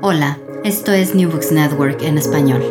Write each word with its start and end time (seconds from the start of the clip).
Hola, 0.00 0.38
esto 0.62 0.92
es 0.92 1.14
New 1.14 1.28
Books 1.28 1.50
Network 1.50 2.02
en 2.02 2.18
español. 2.18 2.62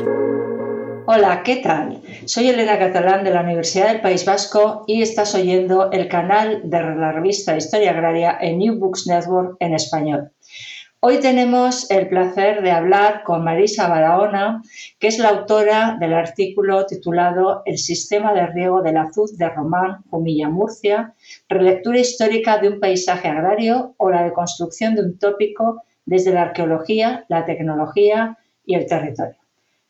Hola, 1.07 1.43
¿qué 1.43 1.57
tal? 1.57 2.01
Soy 2.25 2.47
Elena 2.47 2.79
Catalán 2.79 3.25
de 3.25 3.31
la 3.31 3.41
Universidad 3.41 3.89
del 3.89 4.01
País 4.01 4.23
Vasco 4.23 4.85
y 4.87 5.01
estás 5.01 5.35
oyendo 5.35 5.91
el 5.91 6.07
canal 6.07 6.61
de 6.63 6.81
la 6.81 7.11
revista 7.11 7.57
Historia 7.57 7.91
Agraria 7.91 8.37
en 8.39 8.59
New 8.59 8.79
Books 8.79 9.07
Network 9.07 9.57
en 9.59 9.73
español. 9.73 10.31
Hoy 11.01 11.19
tenemos 11.19 11.91
el 11.91 12.07
placer 12.07 12.61
de 12.61 12.71
hablar 12.71 13.23
con 13.23 13.43
Marisa 13.43 13.89
Barahona, 13.89 14.61
que 14.97 15.07
es 15.07 15.19
la 15.19 15.29
autora 15.29 15.97
del 15.99 16.13
artículo 16.13 16.85
titulado 16.85 17.61
El 17.65 17.77
sistema 17.77 18.33
de 18.33 18.47
riego 18.47 18.81
del 18.81 18.97
azud 18.97 19.29
de 19.37 19.49
Román, 19.49 20.03
Jumilla, 20.09 20.49
Murcia, 20.49 21.13
relectura 21.49 21.99
histórica 21.99 22.57
de 22.57 22.69
un 22.69 22.79
paisaje 22.79 23.27
agrario 23.27 23.95
o 23.97 24.09
la 24.09 24.23
deconstrucción 24.23 24.95
de 24.95 25.01
un 25.01 25.19
tópico 25.19 25.83
desde 26.07 26.33
la 26.33 26.43
arqueología, 26.43 27.25
la 27.27 27.45
tecnología 27.45 28.37
y 28.65 28.73
el 28.75 28.87
territorio. 28.87 29.35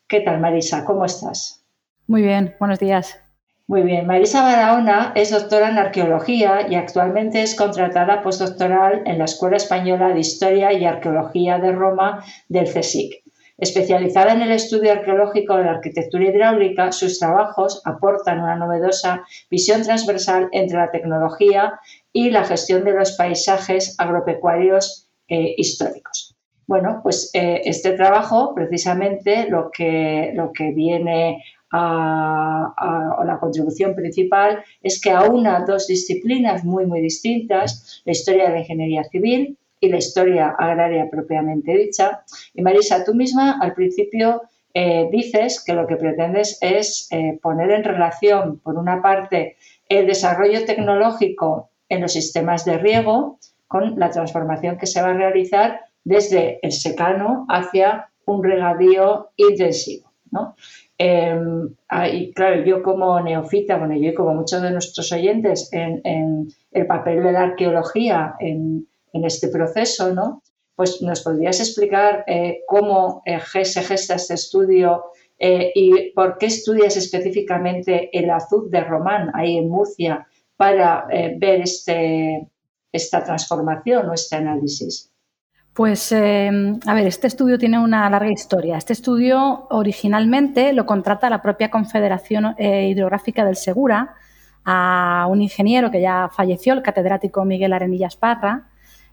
¿Qué 0.08 0.20
tal, 0.20 0.40
Marisa? 0.40 0.84
¿Cómo 0.84 1.04
estás? 1.04 1.64
Muy 2.06 2.22
bien, 2.22 2.54
buenos 2.58 2.78
días. 2.78 3.20
Muy 3.66 3.82
bien, 3.82 4.06
Marisa 4.06 4.42
Barahona 4.42 5.12
es 5.14 5.30
doctora 5.30 5.68
en 5.68 5.78
arqueología 5.78 6.66
y 6.68 6.74
actualmente 6.74 7.42
es 7.42 7.54
contratada 7.54 8.22
postdoctoral 8.22 9.02
en 9.04 9.18
la 9.18 9.26
Escuela 9.26 9.58
Española 9.58 10.08
de 10.08 10.20
Historia 10.20 10.72
y 10.72 10.84
Arqueología 10.86 11.58
de 11.58 11.72
Roma 11.72 12.24
del 12.48 12.64
CSIC. 12.64 13.22
Especializada 13.58 14.32
en 14.32 14.42
el 14.42 14.52
estudio 14.52 14.92
arqueológico 14.92 15.56
de 15.56 15.64
la 15.64 15.72
arquitectura 15.72 16.24
hidráulica, 16.24 16.92
sus 16.92 17.18
trabajos 17.18 17.82
aportan 17.84 18.40
una 18.40 18.56
novedosa 18.56 19.24
visión 19.50 19.82
transversal 19.82 20.48
entre 20.52 20.78
la 20.78 20.90
tecnología 20.90 21.78
y 22.12 22.30
la 22.30 22.44
gestión 22.44 22.84
de 22.84 22.92
los 22.92 23.12
paisajes 23.12 23.94
agropecuarios 23.98 25.07
eh, 25.28 25.54
históricos. 25.58 26.34
Bueno, 26.66 27.00
pues 27.02 27.30
eh, 27.34 27.60
este 27.64 27.92
trabajo 27.92 28.54
precisamente 28.54 29.46
lo 29.48 29.70
que, 29.70 30.32
lo 30.34 30.52
que 30.52 30.70
viene 30.72 31.44
a, 31.70 33.22
la 33.26 33.38
contribución 33.38 33.94
principal 33.94 34.64
es 34.82 34.98
que 35.00 35.10
aúna 35.10 35.64
dos 35.66 35.86
disciplinas 35.86 36.64
muy, 36.64 36.86
muy 36.86 37.02
distintas, 37.02 38.02
la 38.06 38.12
historia 38.12 38.44
de 38.44 38.50
la 38.52 38.60
ingeniería 38.60 39.04
civil 39.04 39.58
y 39.80 39.88
la 39.90 39.98
historia 39.98 40.54
agraria 40.58 41.10
propiamente 41.10 41.76
dicha. 41.76 42.22
Y 42.54 42.62
Marisa, 42.62 43.04
tú 43.04 43.14
misma 43.14 43.58
al 43.60 43.74
principio 43.74 44.42
eh, 44.72 45.10
dices 45.12 45.62
que 45.62 45.74
lo 45.74 45.86
que 45.86 45.96
pretendes 45.96 46.56
es 46.62 47.10
poner 47.42 47.70
en 47.70 47.84
relación, 47.84 48.60
por 48.60 48.76
una 48.76 49.02
parte, 49.02 49.56
el 49.90 50.06
desarrollo 50.06 50.64
tecnológico 50.64 51.68
en 51.90 52.00
los 52.00 52.12
sistemas 52.12 52.64
de 52.64 52.78
riego 52.78 53.38
con 53.68 53.98
la 53.98 54.10
transformación 54.10 54.78
que 54.78 54.86
se 54.86 55.00
va 55.00 55.10
a 55.10 55.14
realizar 55.14 55.80
desde 56.02 56.58
el 56.62 56.72
secano 56.72 57.46
hacia 57.48 58.10
un 58.24 58.42
regadío 58.42 59.28
intensivo. 59.36 60.08
¿no? 60.30 60.56
Y 60.98 62.32
claro, 62.32 62.64
yo 62.64 62.82
como 62.82 63.20
neofita, 63.20 63.76
bueno, 63.76 63.94
yo 63.94 64.10
y 64.10 64.14
como 64.14 64.34
muchos 64.34 64.62
de 64.62 64.70
nuestros 64.70 65.12
oyentes, 65.12 65.70
en, 65.72 66.48
el 66.72 66.86
papel 66.86 67.22
de 67.22 67.32
la 67.32 67.42
arqueología 67.42 68.34
en, 68.40 68.86
este 69.12 69.48
proceso, 69.48 70.14
¿no? 70.14 70.42
Pues 70.76 71.02
nos 71.02 71.22
podrías 71.22 71.58
explicar 71.58 72.22
eh, 72.28 72.60
cómo 72.68 73.20
eh, 73.24 73.40
se 73.64 73.82
gesta 73.82 74.14
este 74.14 74.34
estudio 74.34 75.06
eh, 75.40 75.72
y 75.74 76.12
por 76.12 76.38
qué 76.38 76.46
estudias 76.46 76.96
específicamente 76.96 78.16
el 78.16 78.30
azud 78.30 78.70
de 78.70 78.84
Román 78.84 79.32
ahí 79.34 79.56
en 79.56 79.68
Murcia 79.68 80.28
para 80.56 81.06
ver 81.08 81.62
este, 81.62 82.46
esta 82.92 83.22
transformación 83.22 84.08
o 84.08 84.14
este 84.14 84.36
análisis? 84.36 85.12
Pues, 85.78 86.10
eh, 86.10 86.50
a 86.86 86.94
ver, 86.94 87.06
este 87.06 87.28
estudio 87.28 87.56
tiene 87.56 87.78
una 87.78 88.10
larga 88.10 88.32
historia. 88.32 88.76
Este 88.76 88.92
estudio 88.92 89.68
originalmente 89.70 90.72
lo 90.72 90.86
contrata 90.86 91.30
la 91.30 91.40
propia 91.40 91.70
Confederación 91.70 92.56
eh, 92.58 92.88
Hidrográfica 92.88 93.44
del 93.44 93.54
Segura 93.54 94.16
a 94.64 95.28
un 95.30 95.40
ingeniero 95.40 95.90
que 95.92 96.00
ya 96.00 96.30
falleció, 96.34 96.74
el 96.74 96.82
catedrático 96.82 97.44
Miguel 97.44 97.72
Arenillas 97.72 98.16
Parra, 98.16 98.68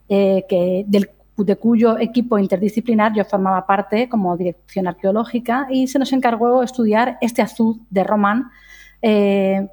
eh, 0.09 0.43
que, 0.49 0.85
de 0.87 1.55
cuyo 1.55 1.99
equipo 1.99 2.39
interdisciplinar 2.39 3.13
yo 3.13 3.25
formaba 3.25 3.67
parte 3.67 4.09
como 4.09 4.35
dirección 4.35 4.87
arqueológica 4.87 5.67
y 5.69 5.87
se 5.87 5.99
nos 5.99 6.13
encargó 6.13 6.63
estudiar 6.63 7.19
este 7.21 7.43
azud 7.43 7.77
de 7.91 8.03
Román 8.03 8.49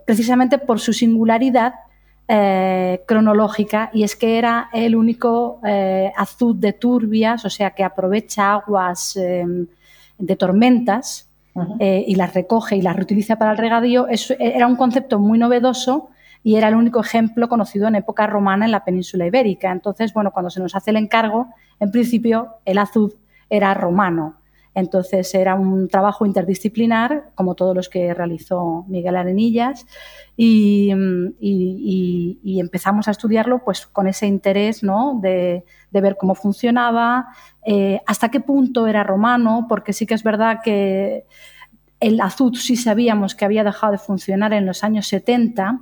precisamente 0.05 0.59
por 0.59 0.79
su 0.79 0.93
singularidad 0.93 1.73
eh, 2.35 3.03
cronológica 3.07 3.91
y 3.93 4.05
es 4.05 4.17
que 4.17 4.39
era 4.39 4.71
el 4.73 4.97
único 4.97 5.61
eh, 5.67 6.11
azud 6.17 6.57
de 6.57 6.73
turbias, 6.73 7.45
o 7.45 7.51
sea 7.51 7.73
que 7.73 7.85
aprovecha 7.85 8.55
aguas 8.55 9.17
em, 9.17 9.67
de 10.17 10.37
tormentas 10.37 11.29
eh, 11.79 12.03
y 12.09 12.15
las 12.15 12.33
recoge 12.33 12.77
y 12.77 12.81
las 12.81 12.97
reutiliza 12.97 13.37
para 13.37 13.51
el 13.51 13.59
regadío. 13.59 14.07
era 14.39 14.67
un 14.67 14.77
concepto 14.77 15.19
muy 15.19 15.39
novedoso 15.39 16.09
y 16.43 16.55
era 16.55 16.69
el 16.69 16.75
único 16.75 17.01
ejemplo 17.01 17.51
conocido 17.51 17.87
en 17.87 17.97
época 17.97 18.27
romana 18.27 18.65
en 18.65 18.71
la 18.71 18.83
península 18.83 19.27
ibérica. 19.27 19.71
Entonces, 19.71 20.15
bueno, 20.15 20.31
cuando 20.31 20.49
se 20.49 20.61
nos 20.61 20.75
hace 20.75 20.89
el 20.89 20.97
encargo, 20.97 21.49
en 21.81 21.91
principio 21.91 22.55
el 22.65 22.79
azud 22.79 23.13
era 23.51 23.75
romano. 23.75 24.37
Entonces 24.75 25.35
era 25.35 25.55
un 25.55 25.89
trabajo 25.89 26.25
interdisciplinar, 26.25 27.31
como 27.35 27.55
todos 27.55 27.77
los 27.77 27.89
que 27.89 28.15
realizó 28.15 28.85
Miguel 28.89 29.17
Arenillas, 29.17 29.87
y, 30.37 30.91
empezamos 32.59 33.09
a 33.09 33.11
estudiarlo 33.11 33.63
pues, 33.65 33.87
con 33.87 34.07
ese 34.07 34.27
interés 34.27 34.83
¿no? 34.83 35.19
de, 35.21 35.65
ver 35.91 36.17
cómo 36.19 36.35
funcionaba, 36.35 37.29
eh, 37.67 38.01
hasta 38.07 38.31
qué 38.31 38.41
punto 38.41 38.87
era 38.87 39.05
romano, 39.05 39.67
porque 39.69 39.93
sí 39.93 40.07
que 40.07 40.15
es 40.15 40.23
verdad 40.23 40.61
que 40.65 41.27
el 42.01 42.21
azud 42.21 42.55
sí 42.55 42.77
sabíamos 42.77 43.35
que 43.35 43.45
había 43.45 43.63
dejado 43.63 43.93
de 43.93 43.99
funcionar 43.99 44.53
en 44.53 44.67
los 44.67 44.83
años 44.83 45.07
70 45.07 45.81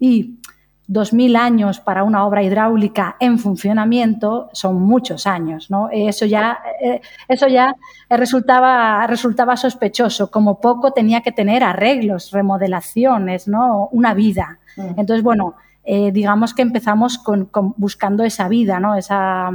y 0.00 0.40
2.000 0.88 1.36
años 1.36 1.80
para 1.80 2.02
una 2.02 2.26
obra 2.26 2.42
hidráulica 2.42 3.16
en 3.20 3.38
funcionamiento 3.38 4.50
son 4.52 4.82
muchos 4.82 5.26
años, 5.26 5.70
¿no? 5.70 5.88
Eso 5.92 6.26
ya, 6.26 6.58
eh, 6.82 7.00
eso 7.28 7.46
ya 7.46 7.74
resultaba, 8.10 9.06
resultaba 9.06 9.56
sospechoso. 9.56 10.30
Como 10.30 10.60
poco 10.60 10.92
tenía 10.92 11.20
que 11.20 11.32
tener 11.32 11.62
arreglos, 11.62 12.32
remodelaciones, 12.32 13.46
¿no? 13.46 13.88
Una 13.92 14.12
vida. 14.12 14.58
Mm. 14.76 15.00
Entonces, 15.00 15.22
bueno, 15.22 15.54
eh, 15.84 16.10
digamos 16.12 16.52
que 16.52 16.62
empezamos 16.62 17.18
con, 17.18 17.48
buscando 17.76 18.24
esa 18.24 18.48
vida, 18.48 18.80
¿no? 18.80 18.96
Esa, 18.96 19.50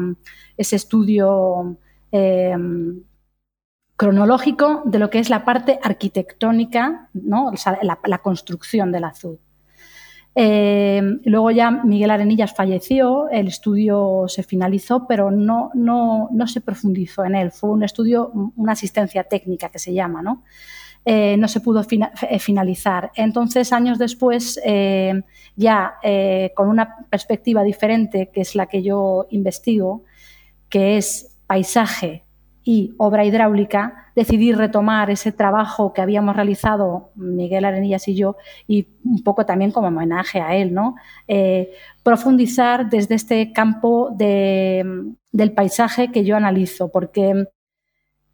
ese 0.55 0.75
estudio 0.77 1.77
em, 2.11 3.03
cronológico 3.97 4.81
de 4.85 4.99
lo 4.99 5.09
que 5.09 5.19
es 5.19 5.29
la 5.29 5.43
parte 5.43 5.79
arquitectónica, 5.83 7.09
¿no? 7.13 7.51
la, 7.81 7.99
la 8.03 8.17
construcción 8.19 8.91
del 8.91 9.03
azul. 9.03 9.39
Eh, 10.39 11.01
luego 11.23 11.49
ya 11.49 11.71
Miguel 11.71 12.11
Arenillas 12.11 12.53
falleció, 12.53 13.27
el 13.29 13.47
estudio 13.47 14.25
se 14.27 14.43
finalizó, 14.43 15.07
pero 15.07 15.31
no, 15.31 15.71
no, 15.73 16.29
no, 16.31 16.45
se 16.45 16.61
profundizó 16.61 17.25
en 17.25 17.33
él. 17.33 17.51
Fue 17.51 17.71
un 17.71 17.81
estudio, 17.81 18.31
una 18.55 18.73
asistencia 18.73 19.23
técnica 19.23 19.69
que 19.69 19.79
se 19.79 19.95
llama, 19.95 20.21
¿no? 20.21 20.43
Eh, 21.05 21.37
no 21.37 21.47
se 21.47 21.59
pudo 21.59 21.81
eh, 21.81 22.37
finalizar. 22.37 23.11
Entonces, 23.15 23.73
años 23.73 23.97
después, 23.97 24.61
ya 25.55 25.95
con 26.55 26.69
una 26.69 27.07
perspectiva 27.09 27.63
diferente, 27.63 28.29
que 28.31 28.41
es 28.41 28.53
la 28.53 28.67
que 28.67 28.83
yo 28.83 29.25
investigo, 29.31 30.03
que 30.69 30.97
es 30.97 31.35
paisaje 31.47 32.26
y 32.67 32.93
obra 32.97 33.23
hidráulica, 33.23 34.11
decidí 34.13 34.51
retomar 34.51 35.09
ese 35.09 35.31
trabajo 35.31 35.93
que 35.93 36.01
habíamos 36.01 36.35
realizado 36.35 37.11
Miguel 37.15 37.63
Arenillas 37.63 38.09
y 38.09 38.15
yo, 38.15 38.35
y 38.67 38.89
un 39.05 39.23
poco 39.23 39.45
también 39.45 39.71
como 39.71 39.87
homenaje 39.87 40.41
a 40.41 40.53
él, 40.53 40.73
¿no? 40.73 40.95
Eh, 41.29 41.71
profundizar 42.03 42.89
desde 42.89 43.15
este 43.15 43.53
campo 43.53 44.13
del 44.17 45.53
paisaje 45.55 46.11
que 46.11 46.25
yo 46.25 46.35
analizo, 46.35 46.91
porque 46.91 47.45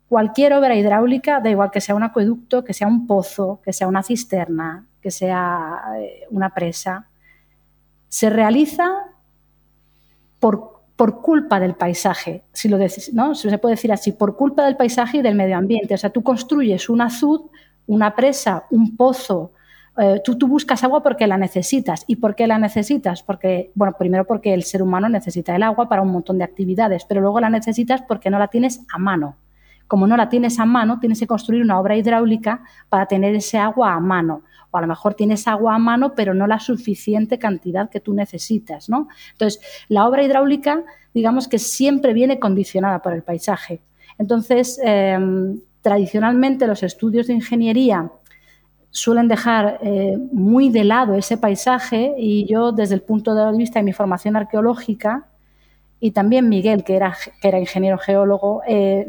cualquier 0.08 0.54
obra 0.54 0.76
hidráulica, 0.76 1.40
da 1.40 1.52
igual 1.52 1.70
que 1.70 1.80
sea 1.80 1.94
un 1.94 2.02
acueducto, 2.02 2.64
que 2.64 2.74
sea 2.74 2.88
un 2.88 3.06
pozo, 3.06 3.62
que 3.64 3.72
sea 3.72 3.88
una 3.88 4.02
cisterna, 4.02 4.88
que 5.00 5.12
sea 5.12 5.80
eh, 6.00 6.26
una 6.32 6.50
presa, 6.56 7.08
se 8.10 8.32
realiza 8.32 8.90
por 10.40 10.73
por 10.96 11.22
culpa 11.22 11.60
del 11.60 11.76
paisaje, 11.76 12.44
si 12.52 12.70
lo 12.70 12.78
decís, 12.78 13.14
¿no? 13.14 13.34
se 13.34 13.58
puede 13.58 13.76
decir 13.76 13.92
así, 13.92 14.12
por 14.12 14.36
culpa 14.36 14.66
del 14.66 14.78
paisaje 14.78 15.18
y 15.18 15.22
del 15.22 15.36
medio 15.36 15.58
ambiente. 15.58 15.94
O 15.94 15.98
sea, 15.98 16.12
tú 16.12 16.22
construyes 16.22 16.88
un 16.90 17.02
azud, 17.02 17.42
una 17.88 18.16
presa, 18.16 18.66
un 18.70 18.96
pozo, 18.96 19.54
eh, 19.98 20.22
tú, 20.24 20.38
tú, 20.38 20.48
buscas 20.48 20.84
agua 20.84 21.04
porque 21.04 21.28
la 21.28 21.38
necesitas. 21.38 22.04
¿Y 22.08 22.16
por 22.18 22.36
qué 22.36 22.48
la 22.48 22.58
necesitas? 22.58 23.22
Porque, 23.24 23.72
bueno, 23.76 23.96
primero 23.98 24.26
porque 24.26 24.54
el 24.54 24.64
ser 24.64 24.82
humano 24.82 25.10
necesita 25.10 25.56
el 25.56 25.64
agua 25.64 25.88
para 25.88 26.02
un 26.02 26.12
montón 26.12 26.38
de 26.38 26.44
actividades, 26.44 27.06
pero 27.06 27.22
luego 27.22 27.40
la 27.40 27.50
necesitas 27.50 28.02
porque 28.02 28.30
no 28.30 28.40
la 28.40 28.48
tienes 28.48 28.82
a 28.92 28.98
mano. 28.98 29.36
Como 29.88 30.08
no 30.08 30.18
la 30.18 30.30
tienes 30.30 30.60
a 30.60 30.66
mano, 30.66 31.00
tienes 31.00 31.20
que 31.20 31.28
construir 31.28 31.62
una 31.62 31.80
obra 31.80 31.96
hidráulica 31.96 32.64
para 32.90 33.06
tener 33.06 33.36
ese 33.36 33.58
agua 33.58 33.94
a 33.94 34.00
mano 34.00 34.44
o 34.74 34.78
a 34.78 34.82
lo 34.82 34.88
mejor 34.88 35.14
tienes 35.14 35.48
agua 35.48 35.76
a 35.76 35.80
mano, 35.80 36.16
pero 36.16 36.34
no 36.34 36.48
la 36.48 36.60
suficiente 36.60 37.38
cantidad 37.38 37.92
que 37.92 38.00
tú 38.00 38.14
necesitas, 38.14 38.90
¿no? 38.90 39.08
Entonces, 39.32 39.62
la 39.88 40.08
obra 40.08 40.24
hidráulica, 40.24 40.84
digamos 41.14 41.48
que 41.48 41.60
siempre 41.60 42.12
viene 42.14 42.40
condicionada 42.40 43.00
por 43.00 43.14
el 43.14 43.22
paisaje. 43.22 43.84
Entonces, 44.18 44.80
em, 44.84 45.60
tradicionalmente 45.82 46.66
los 46.66 46.82
estudios 46.82 47.28
de 47.28 47.34
ingeniería 47.34 48.12
suelen 48.90 49.28
dejar 49.28 49.80
eh, 49.82 50.18
muy 50.32 50.70
de 50.70 50.84
lado 50.86 51.16
ese 51.16 51.38
paisaje 51.38 52.16
y 52.18 52.48
yo 52.48 52.72
desde 52.72 52.96
el 52.96 53.02
punto 53.02 53.36
de 53.36 53.56
vista 53.56 53.80
de 53.80 53.84
mi 53.84 53.94
formación 53.94 54.36
arqueológica 54.36 55.28
y 56.04 56.12
también 56.12 56.50
Miguel, 56.50 56.84
que 56.84 56.98
era, 56.98 57.16
ingeniero 57.58 57.98
geólogo, 57.98 58.62
eh, 58.68 59.08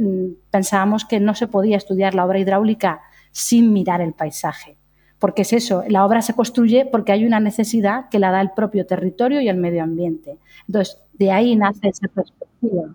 pensábamos 0.52 1.04
que 1.04 1.18
no 1.18 1.34
se 1.34 1.48
podía 1.48 1.76
estudiar 1.76 2.14
la 2.14 2.24
obra 2.24 2.38
hidráulica 2.38 3.00
sin 3.32 3.72
mirar 3.72 4.00
el 4.00 4.12
paisaje 4.12 4.76
porque 5.18 5.42
es 5.42 5.54
eso, 5.54 5.82
la 5.88 6.04
obra 6.04 6.20
se 6.20 6.34
construye 6.34 6.84
porque 6.84 7.10
hay 7.10 7.24
una 7.24 7.40
necesidad 7.40 8.10
que 8.10 8.18
la 8.18 8.30
da 8.30 8.42
el 8.42 8.50
propio 8.50 8.84
territorio 8.84 9.40
y 9.40 9.48
el 9.48 9.56
medio 9.56 9.82
ambiente. 9.82 10.36
Entonces, 10.68 10.98
de 11.14 11.32
ahí 11.32 11.56
nace 11.56 11.88
esa 11.88 12.08
perspectiva. 12.08 12.94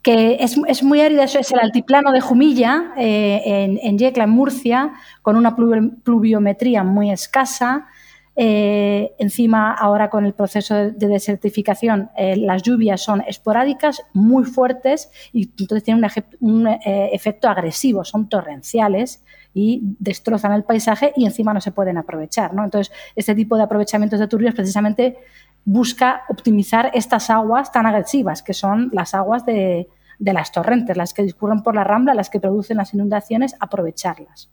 Que 0.00 0.36
es, 0.38 0.82
muy 0.84 1.00
árido, 1.00 1.24
es 1.24 1.50
el 1.50 1.58
altiplano 1.58 2.12
de 2.12 2.20
Jumilla, 2.20 2.92
eh, 2.96 3.42
en, 3.44 3.80
en 3.82 3.98
Yecla, 3.98 4.24
en 4.24 4.30
Murcia, 4.30 4.92
con 5.22 5.34
una 5.34 5.56
pluviometría 5.56 6.84
muy 6.84 7.10
escasa, 7.10 7.88
eh, 8.36 9.14
encima, 9.18 9.72
ahora 9.72 10.10
con 10.10 10.26
el 10.26 10.34
proceso 10.34 10.74
de, 10.74 10.92
desertificación, 10.92 12.10
eh, 12.16 12.36
las 12.36 12.62
lluvias 12.62 13.00
son 13.00 13.22
esporádicas, 13.26 14.02
muy 14.12 14.44
fuertes 14.44 15.10
y 15.32 15.50
entonces 15.58 15.82
tienen 15.82 16.04
un, 16.40 16.68
efecto 16.68 17.48
agresivo, 17.48 18.04
son 18.04 18.28
torrenciales 18.28 19.24
y 19.54 19.80
destrozan 19.98 20.52
el 20.52 20.64
paisaje 20.64 21.14
y 21.16 21.24
encima 21.24 21.54
no 21.54 21.62
se 21.62 21.72
pueden 21.72 21.96
aprovechar. 21.96 22.52
¿no? 22.52 22.62
Entonces, 22.62 22.92
este 23.14 23.34
tipo 23.34 23.56
de 23.56 23.62
aprovechamientos 23.62 24.20
de 24.20 24.28
turbios 24.28 24.54
precisamente 24.54 25.16
busca 25.64 26.22
optimizar 26.28 26.90
estas 26.94 27.28
aguas 27.30 27.72
tan 27.72 27.86
agresivas, 27.86 28.42
que 28.42 28.54
son 28.54 28.90
las 28.92 29.14
aguas 29.14 29.44
de, 29.46 29.88
las 30.18 30.52
torrentes, 30.52 30.96
las 30.96 31.12
que 31.12 31.22
discurren 31.22 31.62
por 31.62 31.74
la 31.74 31.84
rambla, 31.84 32.14
las 32.14 32.30
que 32.30 32.40
producen 32.40 32.76
las 32.76 32.94
inundaciones, 32.94 33.56
aprovecharlas. 33.60 34.50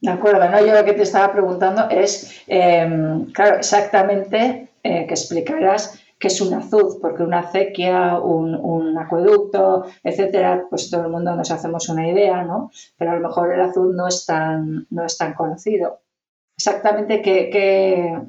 De 0.00 0.10
acuerdo, 0.10 0.48
¿no? 0.48 0.64
yo 0.64 0.74
lo 0.74 0.84
que 0.84 0.94
te 0.94 1.02
estaba 1.02 1.30
preguntando 1.30 1.90
es, 1.90 2.42
em, 2.46 3.26
claro, 3.32 3.56
exactamente 3.56 4.68
eh, 4.82 5.06
que 5.06 5.14
explicaras 5.14 6.00
qué 6.18 6.28
es 6.28 6.40
un 6.40 6.54
azud, 6.54 7.00
porque 7.00 7.22
una 7.22 7.40
acequia, 7.40 8.18
un, 8.18 8.96
acueducto, 8.98 9.86
etcétera, 10.04 10.64
pues 10.68 10.90
todo 10.90 11.02
el 11.02 11.10
mundo 11.10 11.34
nos 11.34 11.50
hacemos 11.50 11.88
una 11.88 12.06
idea, 12.06 12.44
¿no? 12.44 12.70
Pero 12.98 13.12
a 13.12 13.14
lo 13.16 13.26
mejor 13.26 13.52
el 13.52 13.60
azud 13.62 13.94
no 13.94 14.06
es 14.06 14.26
tan, 14.26 14.86
no 14.90 15.04
es 15.04 15.16
tan 15.16 15.32
conocido. 15.32 16.00
Exactamente 16.56 17.22
qué, 17.22 18.20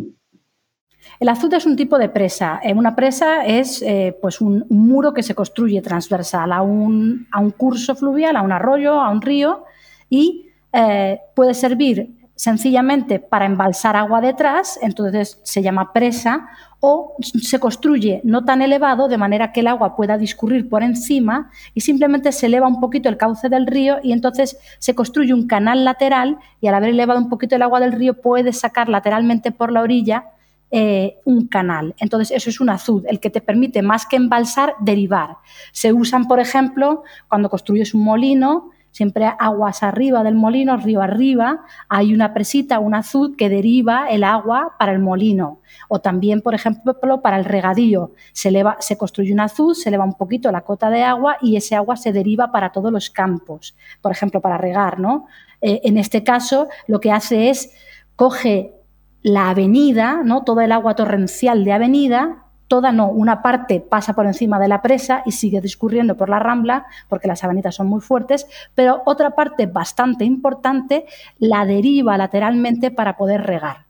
El 1.20 1.30
azud 1.30 1.54
es 1.54 1.66
un 1.66 1.76
tipo 1.76 1.98
de 1.98 2.08
presa. 2.08 2.62
Eh, 2.64 2.74
una 2.74 2.96
presa 2.96 3.46
es 3.46 3.82
eh, 3.82 4.18
pues 4.22 4.40
un, 4.40 4.66
muro 4.70 5.14
que 5.14 5.24
se 5.24 5.36
construye 5.36 5.82
transversal 5.82 6.54
a 6.54 6.62
un, 6.62 7.28
a 7.32 7.42
un, 7.42 7.52
curso 7.52 7.94
fluvial, 7.96 8.38
a 8.38 8.42
un 8.42 8.54
arroyo, 8.54 9.02
a 9.02 9.10
un 9.10 9.22
río, 9.22 9.66
y 10.10 10.51
eh, 10.74 11.20
puede 11.36 11.54
servir 11.54 12.22
sencillamente 12.36 13.20
para 13.20 13.46
embalsar 13.46 13.96
agua 13.96 14.20
detrás, 14.20 14.80
entonces 14.82 15.40
se 15.44 15.62
llama 15.62 15.94
presa, 15.94 16.48
o 16.80 17.16
se 17.20 17.60
construye 17.60 18.22
no 18.24 18.44
tan 18.44 18.64
elevado 18.64 19.08
de 19.08 19.20
manera 19.20 19.52
que 19.54 19.60
el 19.60 19.68
agua 19.68 19.96
pueda 19.96 20.18
discurrir 20.18 20.68
por 20.68 20.82
encima 20.82 21.52
y 21.76 21.82
simplemente 21.82 22.32
se 22.32 22.48
eleva 22.48 22.68
un 22.68 22.82
poquito 22.82 23.08
el 23.08 23.18
cauce 23.18 23.48
del 23.48 23.68
río 23.68 23.98
y 24.02 24.12
entonces 24.12 24.58
se 24.80 24.96
construye 24.96 25.36
un 25.36 25.46
canal 25.46 25.86
lateral 25.86 26.40
y 26.60 26.68
al 26.68 26.74
haber 26.74 26.90
elevado 26.90 27.20
un 27.20 27.30
poquito 27.30 27.56
el 27.56 27.62
agua 27.62 27.80
del 27.80 27.92
río 27.92 28.20
puede 28.20 28.52
sacar 28.52 28.90
lateralmente 28.90 29.52
por 29.52 29.72
la 29.72 29.82
orilla 29.82 30.26
eh, 30.72 31.18
un 31.26 31.48
canal. 31.48 31.94
Entonces, 32.00 32.32
eso 32.32 32.50
es 32.50 32.62
un 32.62 32.70
azud, 32.70 33.06
el 33.08 33.20
que 33.20 33.30
te 33.30 33.42
permite 33.42 33.82
más 33.82 34.06
que 34.06 34.16
embalsar, 34.16 34.74
derivar. 34.80 35.36
Se 35.74 35.92
usan, 35.92 36.30
por 36.30 36.40
ejemplo, 36.40 37.04
cuando 37.28 37.50
construyes 37.50 37.94
un 37.94 38.06
molino, 38.06 38.72
siempre 38.92 39.32
aguas 39.40 39.84
arriba 39.84 40.24
del 40.24 40.36
molino, 40.36 40.78
río 40.78 41.02
arriba, 41.02 41.62
hay 41.90 42.14
una 42.14 42.34
presita, 42.34 42.80
un 42.80 42.94
azud 42.94 43.36
que 43.36 43.50
deriva 43.50 44.10
el 44.10 44.24
agua 44.24 44.76
para 44.78 44.92
el 44.92 45.00
molino. 45.00 45.60
O 45.88 46.00
también, 46.00 46.42
por 46.42 46.54
ejemplo, 46.54 47.22
para 47.22 47.38
el 47.38 47.46
regadío. 47.46 48.12
Se, 48.34 48.98
construye 48.98 49.34
un 49.34 49.40
azud, 49.40 49.74
se 49.74 49.90
eleva 49.90 50.04
un 50.04 50.16
poquito 50.16 50.52
la 50.52 50.62
cota 50.62 50.90
de 50.90 51.04
agua 51.04 51.38
y 51.42 51.56
ese 51.56 51.76
agua 51.76 51.96
se 51.96 52.12
deriva 52.12 52.52
para 52.52 52.72
todos 52.72 52.92
los 52.92 53.10
campos. 53.10 53.76
Por 54.02 54.12
ejemplo, 54.12 54.42
para 54.42 54.58
regar, 54.58 55.00
¿no? 55.00 55.28
Eh, 55.62 55.82
en 55.84 55.98
este 55.98 56.24
caso, 56.24 56.68
lo 56.88 57.00
que 57.00 57.12
hace 57.12 57.50
es 57.50 57.74
coge 58.16 58.76
la 59.22 59.50
avenida, 59.50 60.22
¿no? 60.24 60.44
Todo 60.44 60.62
el 60.62 60.72
agua 60.72 60.96
torrencial 60.96 61.64
de 61.64 61.74
avenida, 61.74 62.46
toda 62.72 62.94
no, 62.94 63.10
una 63.10 63.42
parte 63.42 63.82
pasa 63.82 64.14
por 64.14 64.26
encima 64.26 64.58
de 64.58 64.70
la 64.70 64.82
presa 64.82 65.24
y 65.26 65.34
sigue 65.34 65.60
discurriendo 65.60 66.16
por 66.16 66.30
la 66.30 66.40
rambla 66.40 66.86
porque 67.10 67.28
las 67.28 67.40
sabanitas 67.40 67.76
son 67.76 67.88
muy 67.88 68.00
fuertes, 68.00 68.48
pero 68.74 69.02
otra 69.06 69.32
parte 69.32 69.66
bastante 69.66 70.24
importante 70.24 71.04
la 71.38 71.66
deriva 71.66 72.18
lateralmente 72.18 72.90
para 72.90 73.18
poder 73.18 73.42
regar. 73.42 73.88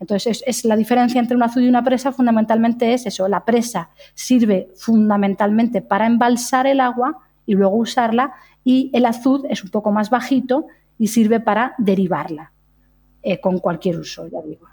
Entonces, 0.00 0.42
es, 0.46 0.64
la 0.64 0.74
diferencia 0.74 1.20
entre 1.20 1.36
un 1.36 1.42
azud 1.42 1.60
y 1.60 1.68
una 1.68 1.84
presa 1.84 2.12
fundamentalmente 2.12 2.94
es 2.94 3.04
eso, 3.04 3.28
la 3.28 3.44
presa 3.44 3.90
sirve 4.14 4.70
fundamentalmente 4.74 5.82
para 5.82 6.06
embalsar 6.06 6.66
el 6.66 6.80
agua 6.80 7.18
y 7.44 7.52
luego 7.52 7.76
usarla 7.76 8.32
y 8.64 8.90
el 8.94 9.04
azud 9.04 9.44
es 9.50 9.62
un 9.62 9.68
poco 9.68 9.92
más 9.92 10.08
bajito 10.08 10.68
y 10.98 11.08
sirve 11.08 11.40
para 11.40 11.74
derivarla 11.76 12.52
eh, 13.22 13.38
con 13.38 13.58
cualquier 13.58 13.98
uso, 13.98 14.26
ya 14.28 14.40
digo. 14.40 14.66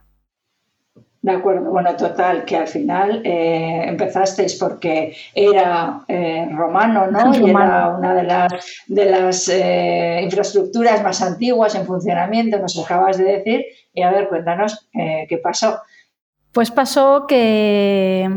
De 1.23 1.31
acuerdo, 1.31 1.69
bueno, 1.69 1.95
total, 1.95 2.45
que 2.45 2.57
al 2.57 2.67
final 2.67 3.21
eh, 3.23 3.83
empezasteis 3.85 4.55
porque 4.55 5.15
era 5.35 6.01
eh, 6.07 6.49
romano, 6.51 7.05
¿no? 7.11 7.31
Y 7.35 7.47
era 7.47 7.89
una 7.89 8.15
de 8.15 8.23
las, 8.23 8.51
de 8.87 9.05
las 9.05 9.47
eh, 9.47 10.21
infraestructuras 10.23 11.03
más 11.03 11.21
antiguas 11.21 11.75
en 11.75 11.85
funcionamiento, 11.85 12.57
nos 12.57 12.75
acabas 12.83 13.19
de 13.19 13.25
decir. 13.25 13.65
Y 13.93 14.01
a 14.01 14.09
ver, 14.09 14.29
cuéntanos 14.29 14.89
qué 14.93 15.39
pasó. 15.43 15.81
Pues 16.53 16.71
pasó 16.71 17.27
que, 17.27 18.27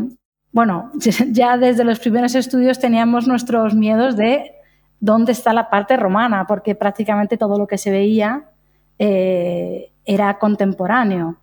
bueno, 0.52 0.92
ya 1.30 1.56
desde 1.56 1.84
los 1.84 2.00
primeros 2.00 2.34
estudios 2.34 2.78
teníamos 2.78 3.26
nuestros 3.26 3.74
miedos 3.74 4.14
de 4.14 4.52
dónde 5.00 5.32
está 5.32 5.54
la 5.54 5.70
parte 5.70 5.96
romana, 5.96 6.46
porque 6.46 6.74
prácticamente 6.74 7.38
todo 7.38 7.56
lo 7.58 7.66
que 7.66 7.78
se 7.78 7.90
veía 7.90 8.44
era 8.98 10.38
contemporáneo. 10.38 11.38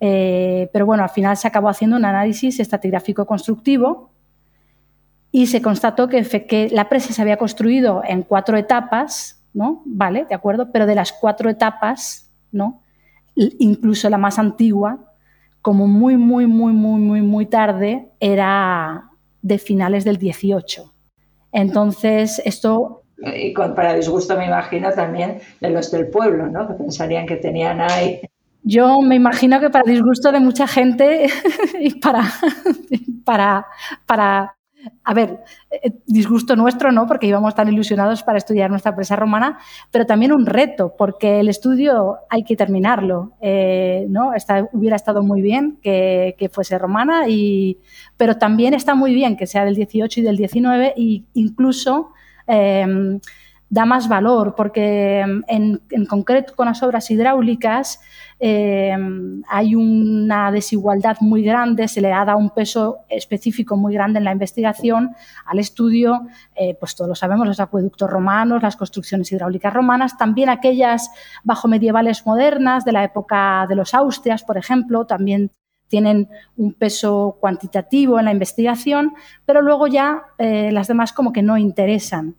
Eh, 0.00 0.68
pero 0.72 0.86
bueno, 0.86 1.02
al 1.02 1.10
final 1.10 1.36
se 1.36 1.48
acabó 1.48 1.68
haciendo 1.68 1.96
un 1.96 2.04
análisis 2.04 2.60
estratigráfico 2.60 3.26
constructivo 3.26 4.10
y 5.32 5.46
se 5.46 5.62
constató 5.62 6.08
que, 6.08 6.68
la 6.72 6.88
presa 6.88 7.12
se 7.12 7.22
había 7.22 7.36
construido 7.36 8.02
en 8.06 8.22
cuatro 8.22 8.56
etapas, 8.56 9.42
¿no? 9.52 9.82
Vale, 9.84 10.26
de 10.28 10.34
acuerdo, 10.34 10.70
pero 10.72 10.86
de 10.86 10.94
las 10.94 11.12
cuatro 11.12 11.50
etapas, 11.50 12.30
¿no? 12.52 12.82
Incluso 13.34 14.08
la 14.08 14.18
más 14.18 14.38
antigua, 14.38 15.12
como 15.62 15.86
muy, 15.86 16.16
muy, 16.16 16.46
muy, 16.46 16.72
muy, 16.72 17.00
muy, 17.00 17.22
muy 17.22 17.46
tarde, 17.46 18.08
era 18.20 19.10
de 19.42 19.58
finales 19.58 20.04
del 20.04 20.16
18. 20.16 20.92
Entonces, 21.52 22.40
esto 22.44 23.02
y 23.18 23.52
para 23.52 23.94
disgusto 23.94 24.36
me 24.36 24.46
imagino 24.46 24.92
también 24.92 25.40
de 25.60 25.70
los 25.70 25.90
del 25.90 26.08
pueblo, 26.08 26.48
¿no? 26.48 26.68
Que 26.68 26.74
pensarían 26.74 27.26
que 27.26 27.36
tenían 27.36 27.80
ahí 27.80 28.20
yo 28.68 29.00
me 29.00 29.14
imagino 29.14 29.60
que 29.60 29.70
para 29.70 29.88
disgusto 29.88 30.32
de 30.32 30.40
mucha 30.40 30.66
gente 30.66 31.28
y 31.80 32.00
para, 32.00 32.24
para, 33.24 33.66
para 34.06 34.56
a 35.04 35.14
ver, 35.14 35.38
eh, 35.70 35.92
disgusto 36.06 36.56
nuestro, 36.56 36.90
¿no? 36.90 37.06
Porque 37.06 37.28
íbamos 37.28 37.54
tan 37.54 37.68
ilusionados 37.68 38.24
para 38.24 38.38
estudiar 38.38 38.70
nuestra 38.70 38.90
empresa 38.90 39.14
romana, 39.14 39.58
pero 39.92 40.04
también 40.04 40.32
un 40.32 40.46
reto, 40.46 40.94
porque 40.98 41.38
el 41.38 41.48
estudio 41.48 42.16
hay 42.28 42.42
que 42.42 42.56
terminarlo, 42.56 43.34
eh, 43.40 44.06
¿no? 44.08 44.32
hubiera 44.72 44.96
estado 44.96 45.22
muy 45.22 45.42
bien 45.42 45.78
que, 45.80 46.50
fuese 46.52 46.76
romana, 46.76 47.26
pero 48.16 48.36
también 48.36 48.74
está 48.74 48.96
muy 48.96 49.14
bien 49.14 49.36
que 49.36 49.46
sea 49.46 49.64
del 49.64 49.76
18 49.76 50.20
y 50.20 50.22
del 50.24 50.36
19 50.36 50.94
e 50.96 51.24
incluso... 51.34 52.10
Em, 52.48 53.20
da 53.68 53.84
más 53.84 54.08
valor, 54.08 54.54
porque 54.56 55.18
en, 55.48 55.80
en, 55.90 56.06
concreto 56.06 56.54
con 56.54 56.66
las 56.66 56.84
obras 56.84 57.10
hidráulicas 57.10 57.98
eh, 58.38 58.94
hay 59.48 59.74
una 59.74 60.50
desigualdad 60.50 61.16
muy 61.20 61.42
grande, 61.42 61.88
se 61.88 62.00
le 62.00 62.12
ha 62.12 62.24
dado 62.24 62.38
un 62.38 62.50
peso 62.50 62.98
específico 63.08 63.76
muy 63.76 63.94
grande 63.94 64.18
en 64.18 64.24
la 64.24 64.32
investigación 64.32 65.14
al 65.46 65.58
estudio, 65.58 66.26
eh, 66.54 66.76
pues 66.78 66.94
todos 66.94 67.08
lo 67.08 67.14
sabemos, 67.14 67.46
los 67.46 67.60
acueductos 67.60 68.10
romanos, 68.10 68.62
las 68.62 68.76
construcciones 68.76 69.32
hidráulicas 69.32 69.72
romanas, 69.72 70.18
también 70.18 70.50
aquellas 70.50 71.10
bajo 71.44 71.68
medievales 71.68 72.26
modernas 72.26 72.84
de 72.84 72.92
la 72.92 73.04
época 73.04 73.66
de 73.68 73.74
los 73.74 73.94
Austrias, 73.94 74.44
por 74.44 74.58
ejemplo, 74.58 75.06
también 75.06 75.50
tienen 75.88 76.28
un 76.56 76.74
peso 76.74 77.38
cuantitativo 77.40 78.18
en 78.18 78.26
la 78.26 78.32
investigación, 78.32 79.14
pero 79.46 79.62
luego 79.62 79.86
ya 79.86 80.24
eh, 80.38 80.70
las 80.72 80.88
demás 80.88 81.12
como 81.12 81.32
que 81.32 81.42
no 81.42 81.56
interesan 81.56 82.36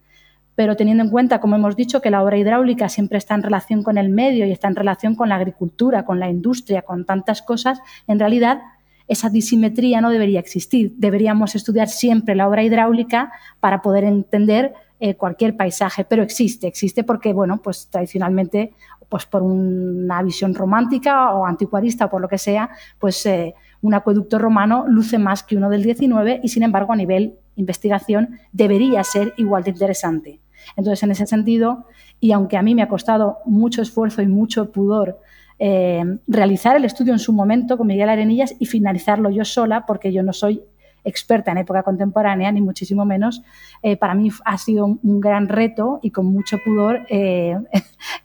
pero 0.57 0.75
teniendo 0.75 1.03
en 1.03 1.11
cuenta, 1.11 1.39
como 1.39 1.55
hemos 1.55 1.75
dicho, 1.75 2.01
que 2.01 2.09
la 2.09 2.23
obra 2.23 2.35
hidráulica 2.35 2.89
siempre 2.89 3.19
está 3.19 3.35
en 3.35 3.43
relación 3.43 3.83
con 3.83 3.99
el 3.99 4.09
medio 4.09 4.43
y 4.43 4.51
está 4.51 4.67
en 4.67 4.75
relación 4.75 5.13
con 5.13 5.29
la 5.29 5.35
agricultura, 5.35 6.03
con 6.03 6.19
la 6.19 6.31
industria, 6.31 6.81
con 6.81 7.05
tantas 7.05 7.43
cosas, 7.43 7.79
en 8.07 8.17
realidad 8.17 8.61
esa 9.07 9.29
disimetría 9.29 10.01
no 10.01 10.09
debería 10.09 10.39
existir. 10.39 10.95
Deberíamos 10.97 11.53
estudiar 11.53 11.89
siempre 11.89 12.33
la 12.33 12.49
obra 12.49 12.63
hidráulica 12.63 13.31
para 13.59 13.83
poder 13.83 14.03
entender 14.03 14.73
eh, 14.99 15.13
cualquier 15.13 15.55
paisaje, 15.55 16.05
pero 16.05 16.23
existe, 16.23 16.65
existe 16.65 17.03
porque, 17.03 17.33
bueno, 17.33 17.61
pues 17.61 17.87
tradicionalmente, 17.91 18.73
pues 19.09 19.27
por 19.27 19.43
una 19.43 20.23
visión 20.23 20.55
romántica 20.55 21.35
o 21.35 21.45
anticuarista 21.45 22.05
o 22.05 22.09
por 22.09 22.19
lo 22.19 22.27
que 22.27 22.39
sea, 22.39 22.71
pues 22.97 23.23
eh, 23.27 23.53
un 23.81 23.93
acueducto 23.93 24.39
romano 24.39 24.85
luce 24.87 25.19
más 25.19 25.43
que 25.43 25.55
uno 25.55 25.69
del 25.69 25.83
19 25.83 26.39
y, 26.41 26.49
sin 26.49 26.63
embargo, 26.63 26.93
a 26.93 26.95
nivel 26.95 27.35
investigación 27.57 28.39
debería 28.51 29.03
ser 29.03 29.35
igual 29.37 29.63
de 29.63 29.69
interesante. 29.69 30.39
Entonces, 30.75 31.03
en 31.03 31.11
ese 31.11 31.25
sentido, 31.25 31.85
y 32.19 32.31
aunque 32.31 32.57
a 32.57 32.61
mí 32.61 32.75
me 32.75 32.81
ha 32.81 32.87
costado 32.87 33.37
mucho 33.45 33.81
esfuerzo 33.81 34.21
y 34.21 34.27
mucho 34.27 34.71
pudor 34.71 35.19
eh, 35.59 36.03
realizar 36.27 36.75
el 36.75 36.85
estudio 36.85 37.13
en 37.13 37.19
su 37.19 37.33
momento 37.33 37.77
con 37.77 37.87
Miguel 37.87 38.09
Arenillas 38.09 38.55
y 38.59 38.65
finalizarlo 38.65 39.29
yo 39.29 39.43
sola, 39.43 39.85
porque 39.85 40.13
yo 40.13 40.21
no 40.23 40.33
soy 40.33 40.61
experta 41.03 41.51
en 41.51 41.59
época 41.59 41.83
contemporánea, 41.83 42.51
ni 42.51 42.61
muchísimo 42.61 43.05
menos, 43.05 43.41
eh, 43.81 43.95
para 43.95 44.13
mí 44.13 44.29
ha 44.43 44.57
sido 44.57 44.85
un, 44.85 45.21
gran 45.21 45.47
reto 45.47 45.99
y 46.03 46.11
con 46.11 46.25
mucho 46.25 46.57
pudor 46.65 47.05
eh, 47.09 47.57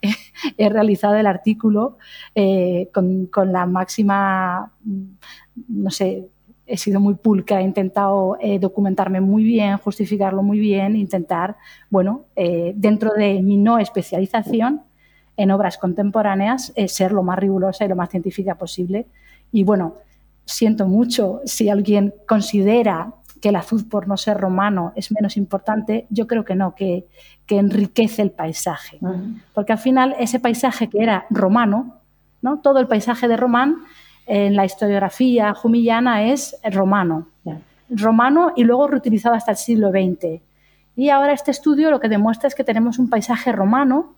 he 0.58 0.68
realizado 0.68 1.14
el 1.14 1.26
artículo 1.26 1.96
con, 2.92 3.26
con, 3.26 3.52
la 3.52 3.66
máxima, 3.66 4.72
no 5.68 5.90
sé, 5.90 6.28
he 6.66 6.76
sido 6.76 7.00
muy 7.00 7.14
pulca, 7.14 7.60
he 7.60 7.64
intentado 7.64 8.36
eh, 8.40 8.58
documentarme 8.58 9.20
muy 9.20 9.44
bien, 9.44 9.76
justificarlo 9.78 10.42
muy 10.42 10.58
bien, 10.58 10.96
intentar, 10.96 11.56
bueno, 11.90 12.24
eh, 12.36 12.72
dentro 12.76 13.10
de 13.14 13.42
mi 13.42 13.56
no 13.56 13.78
especialización 13.78 14.82
en 15.36 15.50
obras 15.50 15.78
contemporáneas, 15.78 16.72
eh, 16.76 16.88
ser 16.88 17.12
lo 17.12 17.22
más 17.22 17.38
rigurosa 17.38 17.84
y 17.84 17.88
lo 17.88 17.96
más 17.96 18.10
científica 18.10 18.54
posible. 18.54 19.06
Y 19.50 19.64
bueno, 19.64 19.94
siento 20.44 20.86
mucho 20.86 21.40
si 21.44 21.68
alguien 21.68 22.14
considera 22.26 23.14
que 23.40 23.48
el 23.48 23.56
azul 23.56 23.84
por 23.88 24.06
no 24.06 24.16
ser 24.16 24.36
romano 24.38 24.92
es 24.94 25.10
menos 25.10 25.36
importante, 25.36 26.06
yo 26.10 26.28
creo 26.28 26.44
que 26.44 26.54
no, 26.54 26.76
que, 26.76 27.06
que 27.44 27.58
enriquece 27.58 28.22
el 28.22 28.30
paisaje. 28.30 29.00
Porque 29.52 29.72
al 29.72 29.78
final 29.78 30.14
ese 30.18 30.38
paisaje 30.38 30.88
que 30.88 31.02
era 31.02 31.26
romano, 31.28 31.96
¿no? 32.40 32.60
todo 32.60 32.78
el 32.78 32.86
paisaje 32.86 33.26
de 33.26 33.36
Román, 33.36 33.78
en 34.26 34.56
la 34.56 34.64
historiografía 34.64 35.54
jumillana 35.54 36.24
es 36.30 36.56
romano. 36.70 37.28
Romano 37.90 38.52
y 38.56 38.64
luego 38.64 38.88
reutilizado 38.88 39.34
hasta 39.34 39.52
el 39.52 39.56
siglo 39.56 39.90
XX. 39.90 40.40
Y 40.96 41.08
ahora 41.10 41.32
este 41.32 41.50
estudio 41.50 41.90
lo 41.90 42.00
que 42.00 42.08
demuestra 42.08 42.48
es 42.48 42.54
que 42.54 42.64
tenemos 42.64 42.98
un 42.98 43.08
paisaje 43.08 43.52
romano, 43.52 44.14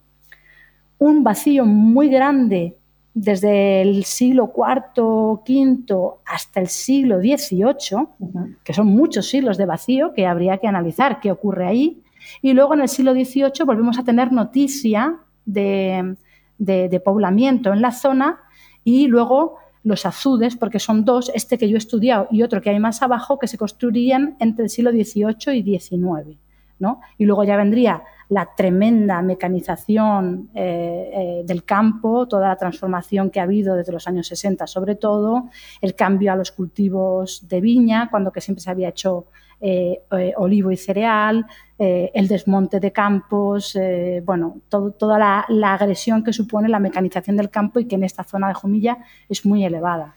un 0.98 1.24
vacío 1.24 1.64
muy 1.64 2.08
grande 2.08 2.76
desde 3.14 3.82
el 3.82 4.04
siglo 4.04 4.52
IV, 4.56 5.02
V 5.46 6.14
hasta 6.26 6.60
el 6.60 6.66
siglo 6.66 7.20
XVIII, 7.20 8.08
que 8.64 8.74
son 8.74 8.88
muchos 8.88 9.28
siglos 9.28 9.56
de 9.56 9.66
vacío 9.66 10.12
que 10.14 10.26
habría 10.26 10.58
que 10.58 10.66
analizar 10.66 11.20
qué 11.20 11.30
ocurre 11.30 11.66
ahí. 11.66 12.02
Y 12.42 12.54
luego 12.54 12.74
en 12.74 12.82
el 12.82 12.88
siglo 12.88 13.12
XVIII 13.12 13.64
volvemos 13.64 13.98
a 13.98 14.04
tener 14.04 14.32
noticia 14.32 15.16
de, 15.46 16.16
de 16.58 17.00
poblamiento 17.00 17.72
en 17.72 17.82
la 17.82 17.92
zona 17.92 18.40
y 18.82 19.06
luego 19.06 19.58
los 19.84 20.06
azudes, 20.06 20.56
porque 20.56 20.80
son 20.80 21.04
dos, 21.04 21.30
este 21.34 21.58
que 21.58 21.68
yo 21.68 21.76
he 21.76 21.78
estudiado 21.78 22.26
y 22.30 22.42
otro 22.42 22.60
que 22.60 22.70
hay 22.70 22.80
más 22.80 23.02
abajo, 23.02 23.38
que 23.38 23.46
se 23.46 23.58
construirían 23.58 24.36
entre 24.40 24.64
el 24.64 24.70
siglo 24.70 24.90
XVIII 24.90 25.56
y 25.56 25.78
XIX. 25.78 26.43
¿No? 26.78 27.00
Y 27.18 27.24
luego 27.24 27.44
ya 27.44 27.56
vendría 27.56 28.02
la 28.28 28.50
tremenda 28.56 29.22
mecanización 29.22 30.50
eh, 30.54 31.10
eh, 31.12 31.42
del 31.44 31.64
campo, 31.64 32.26
toda 32.26 32.48
la 32.48 32.56
transformación 32.56 33.30
que 33.30 33.40
ha 33.40 33.44
habido 33.44 33.76
desde 33.76 33.92
los 33.92 34.08
años 34.08 34.26
60 34.28 34.66
sobre 34.66 34.94
todo, 34.94 35.50
el 35.80 35.94
cambio 35.94 36.32
a 36.32 36.36
los 36.36 36.50
cultivos 36.50 37.46
de 37.48 37.60
viña, 37.60 38.08
cuando 38.10 38.32
que 38.32 38.40
siempre 38.40 38.62
se 38.62 38.70
había 38.70 38.88
hecho 38.88 39.26
eh, 39.60 40.02
olivo 40.36 40.70
y 40.70 40.76
cereal, 40.76 41.46
el 41.78 42.28
desmonte 42.28 42.80
de 42.80 42.92
campos, 42.92 43.76
bueno, 44.24 44.58
toda 44.68 45.18
la, 45.18 45.74
agresión 45.74 46.22
que 46.22 46.32
supone 46.32 46.68
la 46.68 46.78
mecanización 46.78 47.36
del 47.36 47.50
campo 47.50 47.80
y 47.80 47.86
que 47.86 47.96
en 47.96 48.04
esta 48.04 48.24
zona 48.24 48.48
de 48.48 48.54
Jumilla 48.54 48.98
es 49.28 49.44
muy 49.44 49.64
elevada. 49.64 50.16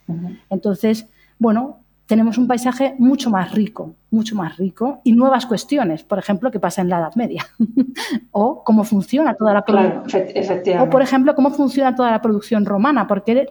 Entonces, 0.50 1.08
bueno, 1.40 1.80
tenemos 2.08 2.38
un 2.38 2.48
paisaje 2.48 2.96
mucho 2.98 3.30
más 3.30 3.52
rico, 3.52 3.96
mucho 4.10 4.36
más 4.36 4.58
rico 4.58 5.02
y 5.04 5.12
nuevas 5.12 5.46
cuestiones, 5.46 6.04
por 6.04 6.18
ejemplo, 6.18 6.50
qué 6.50 6.60
pasa 6.60 6.82
en 6.82 6.90
la 6.90 7.00
Edad 7.00 7.16
Media 7.16 7.46
o 8.32 8.64
cómo 8.64 8.86
funciona 8.86 9.36
toda 9.36 9.54
la 9.54 9.66
producción. 9.66 10.82
o, 10.82 10.90
por 10.90 11.02
ejemplo, 11.02 11.36
cómo 11.36 11.52
funciona 11.52 11.96
toda 11.96 12.12
la 12.12 12.22
producción 12.22 12.66
romana, 12.66 13.08
porque 13.08 13.48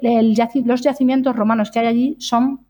los 0.64 0.80
yacimientos 0.80 1.36
romanos 1.36 1.70
que 1.70 1.80
hay 1.80 1.86
allí 1.86 2.16
son 2.18 2.66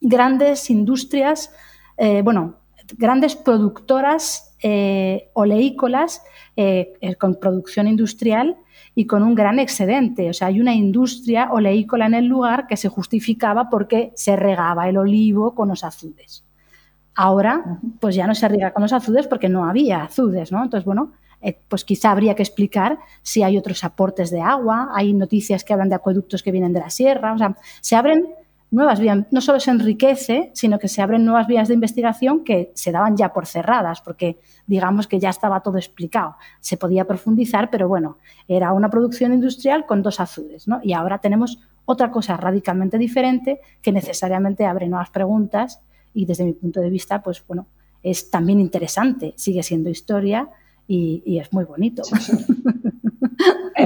grandes 0.00 0.68
industrias, 0.68 1.50
eh, 1.96 2.20
bueno, 2.20 2.60
grandes 2.98 3.36
productoras 3.36 4.54
eh, 4.62 5.30
oleícolas 5.32 6.22
eh, 6.56 6.92
con 7.18 7.40
producción 7.40 7.88
industrial 7.88 8.56
y 8.98 9.06
con 9.06 9.22
un 9.22 9.34
gran 9.34 9.58
excedente. 9.58 10.30
O 10.30 10.32
sea, 10.32 10.48
hay 10.48 10.58
una 10.58 10.74
industria 10.74 11.50
oleícola 11.52 12.06
en 12.06 12.14
el 12.14 12.24
lugar 12.24 12.66
que 12.66 12.78
se 12.78 12.88
justificaba 12.88 13.68
porque 13.68 14.10
se 14.16 14.36
regaba 14.36 14.88
el 14.88 14.96
olivo 14.96 15.54
con 15.54 15.68
los 15.68 15.84
azudes. 15.84 16.44
Ahora, 17.14 17.78
pues 18.00 18.14
ya 18.14 18.26
no 18.26 18.34
se 18.34 18.48
riega 18.48 18.72
con 18.72 18.82
los 18.82 18.94
azudes 18.94 19.26
porque 19.26 19.50
no 19.50 19.68
había 19.68 20.02
azudes, 20.02 20.50
¿no? 20.50 20.64
Entonces, 20.64 20.86
bueno, 20.86 21.12
eh, 21.42 21.58
pues 21.68 21.84
quizá 21.84 22.10
habría 22.10 22.34
que 22.34 22.42
explicar 22.42 22.98
si 23.22 23.42
hay 23.42 23.58
otros 23.58 23.84
aportes 23.84 24.30
de 24.30 24.40
agua, 24.40 24.88
hay 24.94 25.12
noticias 25.12 25.62
que 25.62 25.74
hablan 25.74 25.90
de 25.90 25.96
acueductos 25.96 26.42
que 26.42 26.50
vienen 26.50 26.72
de 26.72 26.80
la 26.80 26.90
sierra, 26.90 27.34
o 27.34 27.38
sea, 27.38 27.54
se 27.82 27.96
abren 27.96 28.26
nuevas 28.76 29.00
vías, 29.00 29.24
no 29.30 29.40
solo 29.40 29.58
se 29.58 29.70
enriquece, 29.70 30.50
sino 30.52 30.78
que 30.78 30.88
se 30.88 31.00
abren 31.00 31.24
nuevas 31.24 31.46
vías 31.46 31.66
de 31.66 31.72
investigación 31.72 32.44
que 32.44 32.72
se 32.74 32.92
daban 32.92 33.16
ya 33.16 33.32
por 33.32 33.46
cerradas, 33.46 34.02
porque 34.02 34.38
digamos 34.66 35.06
que 35.06 35.18
ya 35.18 35.30
estaba 35.30 35.60
todo 35.60 35.78
explicado. 35.78 36.36
Se 36.60 36.76
podía 36.76 37.06
profundizar, 37.06 37.70
pero 37.70 37.88
bueno, 37.88 38.18
era 38.46 38.74
una 38.74 38.90
producción 38.90 39.32
industrial 39.32 39.86
con 39.86 40.02
dos 40.02 40.20
azudes, 40.20 40.68
¿no? 40.68 40.80
Y 40.82 40.92
ahora 40.92 41.20
tenemos 41.20 41.58
otra 41.86 42.10
cosa 42.10 42.36
radicalmente 42.36 42.98
diferente 42.98 43.60
que 43.80 43.92
necesariamente 43.92 44.66
abre 44.66 44.88
nuevas 44.88 45.08
preguntas 45.08 45.80
y 46.12 46.26
desde 46.26 46.44
mi 46.44 46.52
punto 46.52 46.80
de 46.80 46.90
vista, 46.90 47.22
pues 47.22 47.42
bueno, 47.48 47.66
es 48.02 48.28
también 48.28 48.60
interesante, 48.60 49.32
sigue 49.38 49.62
siendo 49.62 49.88
historia 49.88 50.50
y, 50.86 51.38
es 51.38 51.50
muy 51.50 51.64
bonito. 51.64 52.02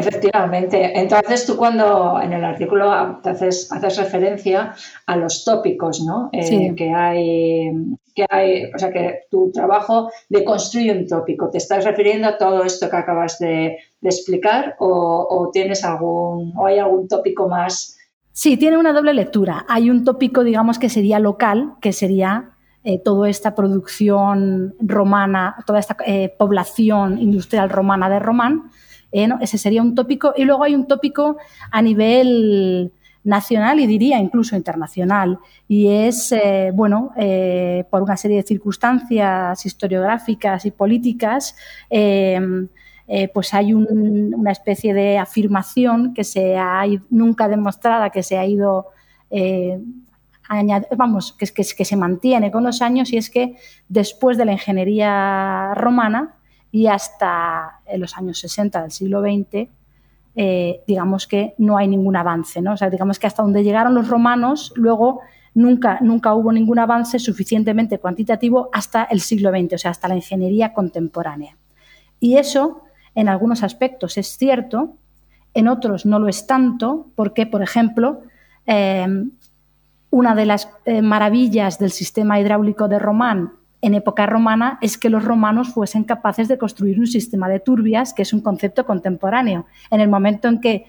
Efectivamente. 0.00 0.98
Entonces 0.98 1.46
tú 1.46 1.56
cuando 1.56 2.20
en 2.20 2.32
el 2.32 2.44
artículo 2.44 2.90
haces, 2.90 3.70
haces 3.70 3.98
referencia 3.98 4.74
a 5.06 5.16
los 5.16 5.44
tópicos 5.44 6.00
¿no? 6.00 6.30
Eh, 6.32 6.74
que, 6.76 6.90
hay, 6.90 7.70
que 8.14 8.26
hay, 8.28 8.64
o 8.74 8.78
sea 8.78 8.90
que 8.90 9.20
tu 9.30 9.50
trabajo 9.52 10.10
de 10.28 10.44
construir 10.44 10.96
un 10.96 11.06
tópico, 11.06 11.50
¿te 11.50 11.58
estás 11.58 11.84
refiriendo 11.84 12.28
a 12.28 12.38
todo 12.38 12.64
esto 12.64 12.88
que 12.88 12.96
acabas 12.96 13.38
de, 13.38 13.78
explicar 14.02 14.76
o, 14.78 15.50
tienes 15.52 15.84
algún, 15.84 16.52
o 16.56 16.66
hay 16.66 16.78
algún 16.78 17.06
tópico 17.06 17.48
más? 17.48 17.98
Sí, 18.32 18.56
tiene 18.56 18.78
una 18.78 18.92
doble 18.92 19.12
lectura. 19.12 19.66
Hay 19.68 19.90
un 19.90 20.04
tópico, 20.04 20.44
digamos, 20.44 20.78
que 20.78 20.88
sería 20.88 21.18
local, 21.18 21.74
que 21.80 21.92
sería 21.92 22.56
eh, 22.82 22.98
toda 22.98 23.28
esta 23.28 23.54
producción 23.54 24.74
romana, 24.80 25.56
toda 25.66 25.78
esta 25.78 25.96
eh, 26.06 26.34
población 26.38 27.18
industrial 27.18 27.68
romana 27.68 28.08
de 28.08 28.18
Román, 28.18 28.70
eh, 29.12 29.28
ese 29.40 29.58
sería 29.58 29.82
un 29.82 29.94
tópico. 29.94 30.32
Y 30.36 30.44
luego 30.44 30.64
hay 30.64 30.74
un 30.74 30.86
tópico 30.86 31.36
a 31.70 31.82
nivel 31.82 32.92
nacional 33.22 33.80
y 33.80 33.86
diría 33.86 34.18
incluso 34.18 34.56
internacional. 34.56 35.38
Y 35.68 35.88
es, 35.88 36.32
eh, 36.32 36.70
bueno, 36.74 37.12
eh, 37.16 37.84
por 37.90 38.02
una 38.02 38.16
serie 38.16 38.38
de 38.38 38.42
circunstancias 38.42 39.64
historiográficas 39.64 40.64
y 40.66 40.70
políticas, 40.70 41.56
em, 41.88 42.68
pues 43.34 43.52
hay 43.54 43.74
una 43.74 44.52
especie 44.52 44.94
de 44.94 45.18
afirmación 45.18 46.14
que 46.14 46.22
se 46.22 46.56
ha 46.56 46.84
nunca 47.10 47.48
demostrada, 47.48 48.10
que 48.10 48.22
se 48.22 48.38
ha 48.38 48.46
ido 48.46 48.86
vamos, 50.96 51.32
que, 51.32 51.46
que, 51.46 51.64
que 51.76 51.84
se 51.84 51.96
mantiene 51.96 52.52
con 52.52 52.62
los 52.62 52.82
años 52.82 53.12
y 53.12 53.16
es 53.16 53.28
que 53.28 53.56
después 53.88 54.38
de 54.38 54.44
la 54.44 54.52
ingeniería 54.52 55.74
romana 55.74 56.39
y 56.72 56.86
hasta 56.86 57.80
los 57.96 58.16
años 58.16 58.38
60 58.38 58.82
del 58.82 58.90
siglo 58.90 59.20
XX, 59.20 59.68
eh, 60.36 60.82
digamos 60.86 61.26
que 61.26 61.54
no 61.58 61.76
hay 61.76 61.88
ningún 61.88 62.16
avance, 62.16 62.62
¿no? 62.62 62.74
O 62.74 62.76
sea, 62.76 62.88
digamos 62.90 63.18
que 63.18 63.26
hasta 63.26 63.42
donde 63.42 63.64
llegaron 63.64 63.94
los 63.94 64.08
romanos, 64.08 64.72
luego 64.76 65.20
nunca, 65.54 65.98
nunca 66.00 66.34
hubo 66.34 66.52
ningún 66.52 66.78
avance 66.78 67.18
suficientemente 67.18 67.98
cuantitativo 67.98 68.70
hasta 68.72 69.04
el 69.04 69.20
siglo 69.20 69.50
XX, 69.50 69.74
o 69.74 69.78
sea, 69.78 69.90
hasta 69.90 70.08
la 70.08 70.14
ingeniería 70.16 70.72
contemporánea. 70.72 71.56
Y 72.20 72.36
eso, 72.36 72.84
en 73.14 73.28
algunos 73.28 73.62
aspectos, 73.62 74.18
es 74.18 74.36
cierto, 74.36 74.94
en 75.52 75.66
otros 75.66 76.06
no 76.06 76.20
lo 76.20 76.28
es 76.28 76.46
tanto, 76.46 77.08
porque, 77.16 77.46
por 77.46 77.62
ejemplo, 77.62 78.22
eh, 78.66 79.06
una 80.10 80.34
de 80.34 80.46
las 80.46 80.68
eh, 80.84 81.02
maravillas 81.02 81.78
del 81.78 81.90
sistema 81.90 82.38
hidráulico 82.38 82.86
de 82.88 82.98
Román 82.98 83.52
en 83.82 83.94
época 83.94 84.26
romana 84.26 84.78
es 84.80 84.98
que 84.98 85.10
los 85.10 85.24
romanos 85.24 85.70
fuesen 85.70 86.04
capaces 86.04 86.48
de 86.48 86.58
construir 86.58 86.98
un 86.98 87.06
sistema 87.06 87.48
de 87.48 87.60
turbias, 87.60 88.12
que 88.12 88.22
es 88.22 88.32
un 88.32 88.40
concepto 88.40 88.84
contemporáneo. 88.84 89.66
En 89.90 90.00
el 90.00 90.08
momento 90.08 90.48
en 90.48 90.60
que 90.60 90.86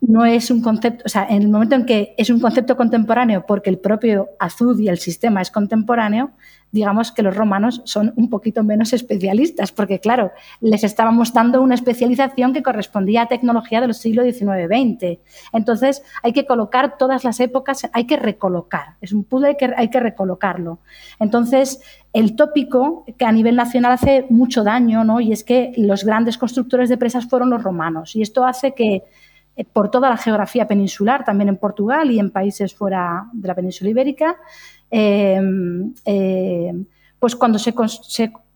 no 0.00 0.24
es 0.24 0.50
un 0.50 0.62
concepto, 0.62 1.02
o 1.06 1.08
sea, 1.08 1.26
en 1.28 1.42
el 1.42 1.48
momento 1.48 1.74
en 1.74 1.84
que 1.84 2.14
es 2.16 2.30
un 2.30 2.40
concepto 2.40 2.76
contemporáneo 2.76 3.44
porque 3.46 3.70
el 3.70 3.78
propio 3.78 4.28
azud 4.38 4.78
y 4.78 4.88
el 4.88 4.98
sistema 4.98 5.42
es 5.42 5.50
contemporáneo, 5.50 6.30
digamos 6.70 7.12
que 7.12 7.22
los 7.22 7.34
romanos 7.36 7.80
son 7.84 8.12
un 8.16 8.28
poquito 8.28 8.62
menos 8.62 8.92
especialistas, 8.92 9.72
porque 9.72 10.00
claro, 10.00 10.32
les 10.60 10.84
estábamos 10.84 11.32
dando 11.32 11.62
una 11.62 11.74
especialización 11.74 12.52
que 12.52 12.62
correspondía 12.62 13.22
a 13.22 13.26
tecnología 13.26 13.80
de 13.80 13.88
los 13.88 13.98
siglos 13.98 14.26
XIX-XX. 14.26 15.18
Entonces, 15.52 16.02
hay 16.22 16.32
que 16.32 16.46
colocar 16.46 16.98
todas 16.98 17.24
las 17.24 17.40
épocas, 17.40 17.88
hay 17.92 18.06
que 18.06 18.16
recolocar, 18.16 18.96
es 19.00 19.12
un 19.12 19.24
puzzle 19.24 19.56
que 19.56 19.72
hay 19.76 19.88
que 19.88 20.00
recolocarlo. 20.00 20.78
Entonces, 21.18 21.80
el 22.12 22.36
tópico 22.36 23.04
que 23.16 23.24
a 23.24 23.32
nivel 23.32 23.56
nacional 23.56 23.92
hace 23.92 24.26
mucho 24.28 24.62
daño, 24.62 25.04
¿no? 25.04 25.20
Y 25.20 25.32
es 25.32 25.44
que 25.44 25.72
los 25.76 26.04
grandes 26.04 26.38
constructores 26.38 26.88
de 26.88 26.98
presas 26.98 27.26
fueron 27.26 27.50
los 27.50 27.62
romanos, 27.62 28.14
y 28.14 28.22
esto 28.22 28.44
hace 28.44 28.74
que 28.74 29.04
por 29.64 29.90
toda 29.90 30.08
la 30.08 30.16
geografía 30.16 30.66
peninsular, 30.66 31.24
también 31.24 31.48
en 31.48 31.56
Portugal 31.56 32.10
y 32.10 32.18
en 32.18 32.30
países 32.30 32.74
fuera 32.74 33.26
de 33.32 33.48
la 33.48 33.54
península 33.54 33.90
ibérica, 33.90 34.36
eh, 34.90 35.40
eh, 36.04 36.72
pues 37.18 37.34
cuando 37.34 37.58
se, 37.58 37.74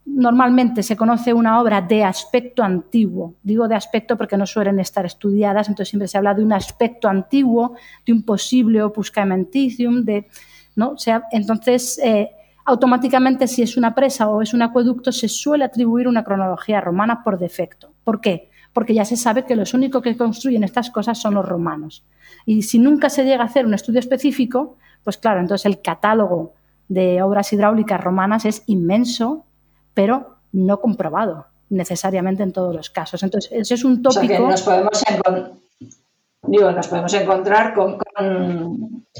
normalmente 0.05 0.83
se 0.83 0.97
conoce 0.97 1.33
una 1.33 1.61
obra 1.61 1.81
de 1.81 2.05
aspecto 2.05 2.63
antiguo, 2.63 3.35
digo 3.43 3.67
de 3.67 3.75
aspecto 3.75 4.17
porque 4.17 4.37
no 4.37 4.47
suelen 4.47 4.79
estar 4.79 5.05
estudiadas, 5.05 5.69
entonces 5.69 5.91
siempre 5.91 6.09
se 6.09 6.19
habla 6.19 6.35
de 6.35 6.45
un 6.45 6.53
aspecto 6.53 7.09
antiguo, 7.09 7.75
de 8.07 8.13
un 8.13 8.23
posible 8.23 8.83
opus 8.83 9.11
caementicium, 9.11 10.05
de, 10.05 10.29
¿no? 10.77 10.97
sea, 10.97 11.25
entonces 11.33 12.01
automáticamente 12.65 13.49
si 13.49 13.63
es 13.63 13.77
una 13.77 13.95
presa 13.95 14.29
o 14.29 14.41
es 14.41 14.55
un 14.55 14.63
acueducto 14.63 15.11
se 15.11 15.29
suele 15.29 15.65
atribuir 15.65 16.07
una 16.07 16.23
cronología 16.23 16.81
romana 16.81 17.23
por 17.25 17.39
defecto. 17.39 17.93
¿Por 18.05 18.21
qué? 18.21 18.52
Porque 18.73 18.95
ya 18.95 19.05
se 19.05 19.17
sabe 19.17 19.45
que 19.45 19.57
los 19.57 19.75
únicos 19.75 20.03
que 20.03 20.17
construyen 20.17 20.65
estas 20.65 20.91
cosas 20.91 21.21
son 21.21 21.35
los 21.35 21.47
romanos. 21.47 22.05
Y 22.47 22.63
si 22.63 22.79
nunca 22.79 23.11
se 23.11 23.25
llega 23.25 23.43
a 23.43 23.47
hacer 23.47 23.67
un 23.67 23.75
estudio 23.75 24.01
específico, 24.01 24.77
pues 25.05 25.19
claro, 25.19 25.41
entonces 25.41 25.67
el 25.67 25.81
catálogo 25.81 26.55
de 26.89 27.23
obras 27.23 27.53
hidráulicas 27.53 28.01
romanas 28.01 28.45
es 28.45 28.63
inmenso, 28.67 29.45
pero 29.95 30.37
no 30.53 30.81
comprobado 30.81 31.47
necesariamente 31.71 32.43
en 32.43 32.53
todos 32.53 32.75
los 32.75 32.91
casos. 32.91 33.23
Entonces, 33.23 33.51
ese 33.53 33.75
es 33.75 33.85
un 33.85 34.03
tópico. 34.03 34.49
nos 34.49 34.63
podemos 34.63 35.03
digo, 36.43 36.71
nos 36.73 36.89
podemos 36.89 37.15
encontrar 37.15 37.75
con, 37.75 37.99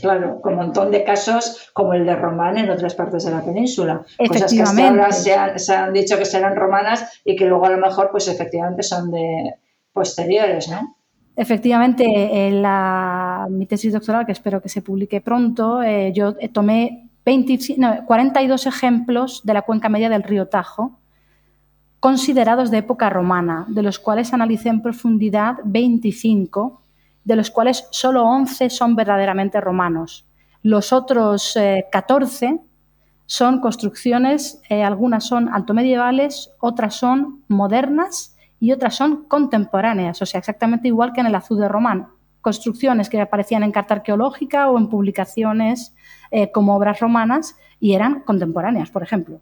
claro, 0.01 0.41
con 0.41 0.53
un 0.55 0.59
montón 0.59 0.91
de 0.91 1.05
casos 1.05 1.71
como 1.73 1.95
el 1.95 2.05
de 2.05 2.17
Román 2.17 2.59
en 2.59 2.71
otras 2.71 2.95
partes 2.95 3.25
de 3.25 3.31
la 3.31 3.45
península. 3.45 4.03
Cosas 4.19 4.53
que 4.53 4.63
hasta 4.63 4.89
ahora 4.89 5.13
se 5.13 5.75
han, 5.75 5.93
dicho 5.93 6.19
que 6.19 6.25
serán 6.25 6.57
romanas 6.57 7.21
y 7.25 7.37
que 7.37 7.47
luego 7.47 7.67
a 7.67 7.71
lo 7.71 7.79
mejor, 7.79 8.11
pues 8.11 8.29
efectivamente 8.29 8.83
son 8.83 9.11
de 9.11 9.55
posteriores, 9.93 10.69
¿no? 10.69 10.97
Efectivamente, 11.35 12.05
en 12.49 12.61
la, 12.61 13.47
mi 13.49 13.67
tesis 13.67 13.93
doctoral, 13.93 14.27
que 14.27 14.33
espero 14.33 14.61
que 14.61 14.69
se 14.69 14.83
publique 14.83 15.23
pronto, 15.23 15.83
eh, 15.83 16.13
yo 16.13 16.35
tomé 16.53 17.09
42 17.25 18.67
ejemplos 18.67 19.41
de 19.45 19.55
la 19.55 19.63
cuenca 19.63 19.89
media 19.89 20.11
del 20.11 20.25
río 20.25 20.49
Tajo, 20.49 20.99
considerados 22.01 22.71
de 22.71 22.79
época 22.79 23.09
romana, 23.09 23.65
de 23.69 23.83
los 23.83 23.99
cuales 23.99 24.35
analicé 24.35 24.69
en 24.69 24.83
profundidad 24.83 25.57
25 25.65 26.82
de 27.25 27.37
los 27.37 27.51
cuales 27.51 27.87
solo 27.91 28.25
11 28.25 28.71
son 28.71 28.97
verdaderamente 28.97 29.61
romanos. 29.61 30.27
Los 30.63 30.93
otros 30.93 31.59
14 31.91 32.47
eh, 32.47 32.61
son 33.27 33.61
construcciones, 33.61 34.61
eh, 34.69 34.83
algunas 34.83 35.27
son 35.27 35.49
altomedievales, 35.49 36.51
otras 36.61 36.95
son 36.95 37.43
modernas 37.49 38.37
y 38.61 38.73
otras 38.73 38.95
son 38.95 39.25
contemporáneas, 39.25 40.23
o 40.23 40.27
sea, 40.27 40.39
exactamente 40.39 40.89
igual 40.89 41.13
que 41.13 41.21
en 41.21 41.27
el 41.27 41.35
azul 41.35 41.59
de 41.59 41.69
Román. 41.69 42.09
Construcciones 42.41 43.09
que 43.09 43.21
aparecían 43.21 43.63
en 43.63 43.73
carta 43.73 43.95
arqueológica 43.95 44.69
o 44.71 44.79
en 44.79 44.89
publicaciones 44.89 45.95
eh, 46.31 46.51
como 46.51 46.77
obras 46.77 47.01
romanas 47.01 47.57
y 47.81 47.95
eran 47.95 48.21
contemporáneas, 48.21 48.91
por 48.91 49.03
ejemplo 49.03 49.41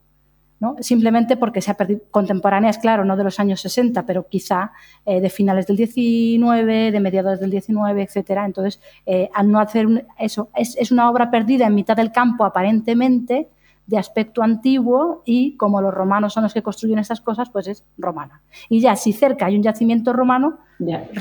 simplemente 0.80 1.36
porque 1.36 1.62
se 1.62 1.70
ha 1.70 1.74
perdido 1.74 2.02
contemporáneas, 2.10 2.78
claro, 2.78 3.04
no 3.04 3.16
de 3.16 3.24
los 3.24 3.40
años 3.40 3.60
60, 3.62 4.04
pero 4.04 4.28
quizá 4.28 4.72
eh, 5.06 5.20
de 5.20 5.30
finales 5.30 5.66
del 5.66 5.76
19, 5.76 6.92
de 6.92 7.00
mediados 7.00 7.40
del 7.40 7.50
19, 7.50 8.02
etcétera. 8.02 8.44
Entonces, 8.44 8.80
eh, 9.06 9.30
al 9.34 9.50
no 9.50 9.58
hacer 9.58 10.06
eso, 10.18 10.50
es, 10.54 10.76
es, 10.76 10.92
una 10.92 11.10
obra 11.10 11.30
perdida 11.30 11.66
en 11.66 11.74
mitad 11.74 11.96
del 11.96 12.12
campo 12.12 12.44
aparentemente, 12.44 13.48
de 13.86 13.98
aspecto 13.98 14.42
antiguo 14.42 15.22
y 15.24 15.56
como 15.56 15.80
los 15.80 15.92
romanos 15.92 16.32
son 16.32 16.44
los 16.44 16.54
que 16.54 16.62
construyen 16.62 16.98
estas 16.98 17.20
cosas, 17.20 17.50
pues 17.50 17.66
es 17.66 17.84
romana. 17.98 18.40
Y 18.68 18.80
ya 18.80 18.94
si 18.94 19.12
cerca 19.12 19.46
hay 19.46 19.56
un 19.56 19.62
yacimiento 19.62 20.12
romano, 20.12 20.58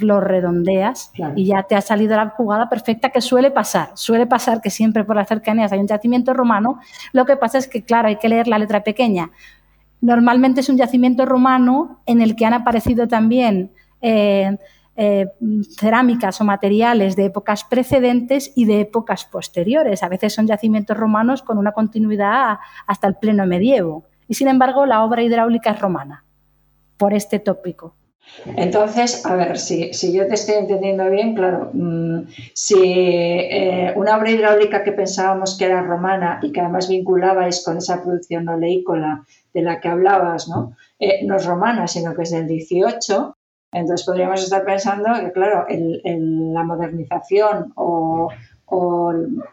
lo 0.01 0.21
redondeas 0.21 1.11
y 1.35 1.45
ya 1.45 1.63
te 1.63 1.75
ha 1.75 1.81
salido 1.81 2.15
la 2.15 2.29
jugada 2.29 2.69
perfecta 2.69 3.09
que 3.09 3.21
suele 3.21 3.51
pasar. 3.51 3.89
Suele 3.95 4.25
pasar 4.27 4.61
que 4.61 4.69
siempre 4.69 5.03
por 5.03 5.15
las 5.15 5.27
cercanías 5.27 5.71
hay 5.71 5.79
un 5.79 5.87
yacimiento 5.87 6.33
romano. 6.33 6.79
Lo 7.11 7.25
que 7.25 7.35
pasa 7.35 7.57
es 7.57 7.67
que, 7.67 7.83
claro, 7.83 8.07
hay 8.07 8.17
que 8.17 8.29
leer 8.29 8.47
la 8.47 8.59
letra 8.59 8.83
pequeña. 8.83 9.31
Normalmente 10.01 10.61
es 10.61 10.69
un 10.69 10.77
yacimiento 10.77 11.25
romano 11.25 12.01
en 12.05 12.21
el 12.21 12.35
que 12.35 12.45
han 12.45 12.53
aparecido 12.53 13.07
también 13.07 13.71
eh, 14.01 14.57
eh, 15.01 15.27
cerámicas 15.77 16.41
o 16.41 16.43
materiales 16.43 17.15
de 17.15 17.23
épocas 17.23 17.63
precedentes 17.63 18.51
y 18.53 18.65
de 18.65 18.81
épocas 18.81 19.23
posteriores. 19.23 20.03
A 20.03 20.09
veces 20.09 20.33
son 20.33 20.45
yacimientos 20.45 20.97
romanos 20.97 21.41
con 21.41 21.57
una 21.57 21.71
continuidad 21.71 22.57
hasta 22.85 23.07
el 23.07 23.15
pleno 23.15 23.45
medievo. 23.45 24.03
Y 24.27 24.33
sin 24.33 24.49
embargo, 24.49 24.85
la 24.85 25.05
obra 25.05 25.23
hidráulica 25.23 25.71
es 25.71 25.79
romana, 25.79 26.25
por 26.97 27.13
este 27.13 27.39
tópico. 27.39 27.95
Entonces, 28.57 29.25
a 29.25 29.35
ver, 29.37 29.57
si, 29.57 29.89
yo 30.11 30.27
te 30.27 30.33
estoy 30.33 30.55
entendiendo 30.55 31.09
bien, 31.09 31.33
claro, 31.33 31.69
mm, 31.71 32.23
si 32.53 32.75
eh, 32.83 33.93
una 33.95 34.17
obra 34.17 34.31
hidráulica 34.31 34.83
que 34.83 34.91
pensábamos 34.91 35.57
que 35.57 35.63
era 35.63 35.81
romana 35.81 36.41
y 36.43 36.51
que 36.51 36.59
además 36.59 36.89
vinculabais 36.89 37.63
con 37.63 37.77
esa 37.77 38.03
producción 38.03 38.49
oleícola 38.49 39.23
de 39.53 39.61
la 39.61 39.79
que 39.79 39.87
hablabas, 39.87 40.49
¿no? 40.49 40.75
Eh, 40.99 41.25
no 41.25 41.37
es 41.37 41.45
romana, 41.45 41.87
sino 41.87 42.13
que 42.13 42.23
es 42.23 42.31
del 42.31 42.47
18, 42.47 43.37
entonces 43.71 44.05
podríamos 44.05 44.43
estar 44.43 44.65
pensando 44.65 45.09
que, 45.19 45.31
claro, 45.31 45.65
la 45.69 46.63
modernización 46.63 47.71
o, 47.75 48.29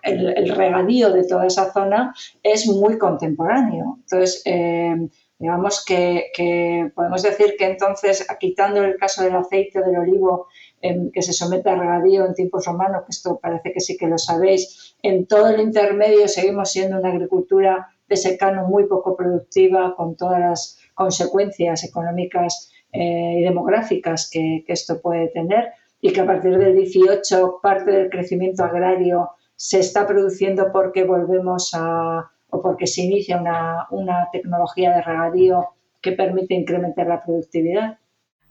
el, 0.03 0.55
regadío 0.55 1.11
de 1.11 1.27
toda 1.27 1.47
esa 1.47 1.73
zona 1.73 2.15
es 2.43 2.67
muy 2.67 2.99
contemporáneo. 2.99 3.99
Entonces, 4.03 4.43
eh, 4.45 5.09
digamos 5.39 5.85
que, 5.85 6.93
podemos 6.95 7.23
decir 7.23 7.55
que 7.59 7.67
entonces, 7.67 8.27
quitando 8.39 8.83
el 8.85 8.97
caso 8.97 9.23
del 9.23 9.37
aceite 9.37 9.81
del 9.81 9.99
olivo 9.99 10.49
em, 10.81 11.11
que 11.11 11.23
se 11.23 11.33
somete 11.33 11.71
a 11.71 11.77
regadío 11.77 12.27
en 12.27 12.35
tiempos 12.35 12.67
romanos, 12.67 13.05
que 13.05 13.11
esto 13.11 13.39
parece 13.41 13.73
que 13.73 13.81
sí 13.81 13.97
que 13.97 14.07
lo 14.07 14.19
sabéis, 14.19 14.97
en 15.03 15.27
todo 15.27 15.49
el 15.49 15.61
intermedio 15.61 16.29
seguimos 16.29 16.71
siendo 16.73 16.99
una 16.99 17.11
agricultura 17.11 17.89
de 18.09 18.17
secano 18.17 18.67
muy 18.69 18.87
poco 18.87 19.17
productiva, 19.17 19.95
con 19.97 20.17
todas 20.17 20.41
las 20.41 20.79
consecuencias 20.95 21.85
económicas 21.85 22.71
eh, 22.97 23.41
y 23.41 23.43
demográficas 23.43 24.31
que, 24.33 24.65
esto 24.67 25.01
puede 25.01 25.29
tener 25.29 25.73
y 26.01 26.13
que 26.13 26.21
a 26.21 26.27
partir 26.27 26.57
del 26.57 26.75
18 26.77 27.61
parte 27.63 27.91
del 27.91 28.11
crecimiento 28.11 28.65
agrario 28.65 29.31
se 29.55 29.81
está 29.81 30.07
produciendo 30.07 30.71
porque 30.73 31.05
volvemos 31.05 31.73
a 31.75 32.31
o 32.49 32.63
porque 32.63 32.87
se 32.87 33.03
inicia 33.03 33.41
una, 33.41 33.87
una 33.91 34.29
tecnología 34.33 34.95
de 34.95 35.03
regadío 35.03 35.69
que 36.01 36.13
permite 36.13 36.55
incrementar 36.55 37.07
la 37.09 37.23
productividad. 37.23 37.99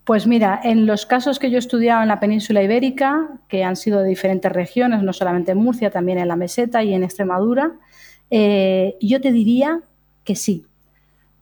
Pues 0.03 0.27
mira, 0.27 0.59
en 0.63 0.85
los 0.85 1.05
casos 1.05 1.39
que 1.39 1.49
yo 1.49 1.55
he 1.55 1.59
estudiado 1.59 2.03
en 2.03 2.09
la 2.09 2.19
península 2.19 2.61
ibérica, 2.61 3.39
que 3.47 3.63
han 3.63 3.75
sido 3.75 4.01
de 4.01 4.09
diferentes 4.09 4.51
regiones, 4.51 5.01
no 5.01 5.13
solamente 5.13 5.53
en 5.53 5.57
Murcia, 5.57 5.89
también 5.89 6.19
en 6.19 6.27
la 6.27 6.35
meseta 6.35 6.83
y 6.83 6.93
en 6.93 7.03
Extremadura, 7.03 7.79
eh, 8.29 8.97
yo 9.01 9.19
te 9.21 9.31
diría 9.31 9.81
que 10.23 10.35
sí, 10.35 10.65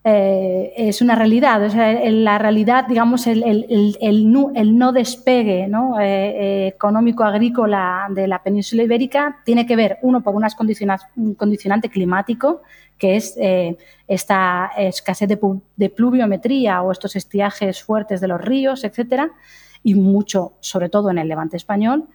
eh, 0.06 0.74
es 0.76 1.02
una 1.02 1.16
realidad. 1.16 1.62
La 2.04 2.38
realidad, 2.38 2.86
digamos, 2.88 3.26
el, 3.26 4.32
no, 4.32 4.92
despegue 4.92 5.70
eh, 6.02 6.68
económico 6.68 7.24
agrícola 7.24 8.08
de 8.10 8.28
la 8.28 8.44
península 8.44 8.84
ibérica 8.84 9.40
tiene 9.46 9.66
que 9.66 9.78
ver, 9.78 10.00
uno, 10.02 10.22
por 10.22 10.36
unas 10.36 10.56
un 11.16 11.36
condicionante 11.36 11.90
climático, 11.90 12.64
que 12.98 13.16
es 13.16 13.36
eh, 13.40 13.78
esta 14.08 14.72
escasez 14.78 15.30
de, 15.30 15.90
pluviometría 15.90 16.82
o 16.82 16.92
estos 16.92 17.16
estiajes 17.16 17.82
fuertes 17.82 18.20
de 18.20 18.28
los 18.28 18.42
ríos, 18.42 18.84
etcétera, 18.84 19.32
y 19.84 19.96
mucho, 19.96 20.54
sobre 20.60 20.90
todo 20.90 21.12
en 21.12 21.18
el 21.18 21.28
levante 21.28 21.58
español. 21.58 22.06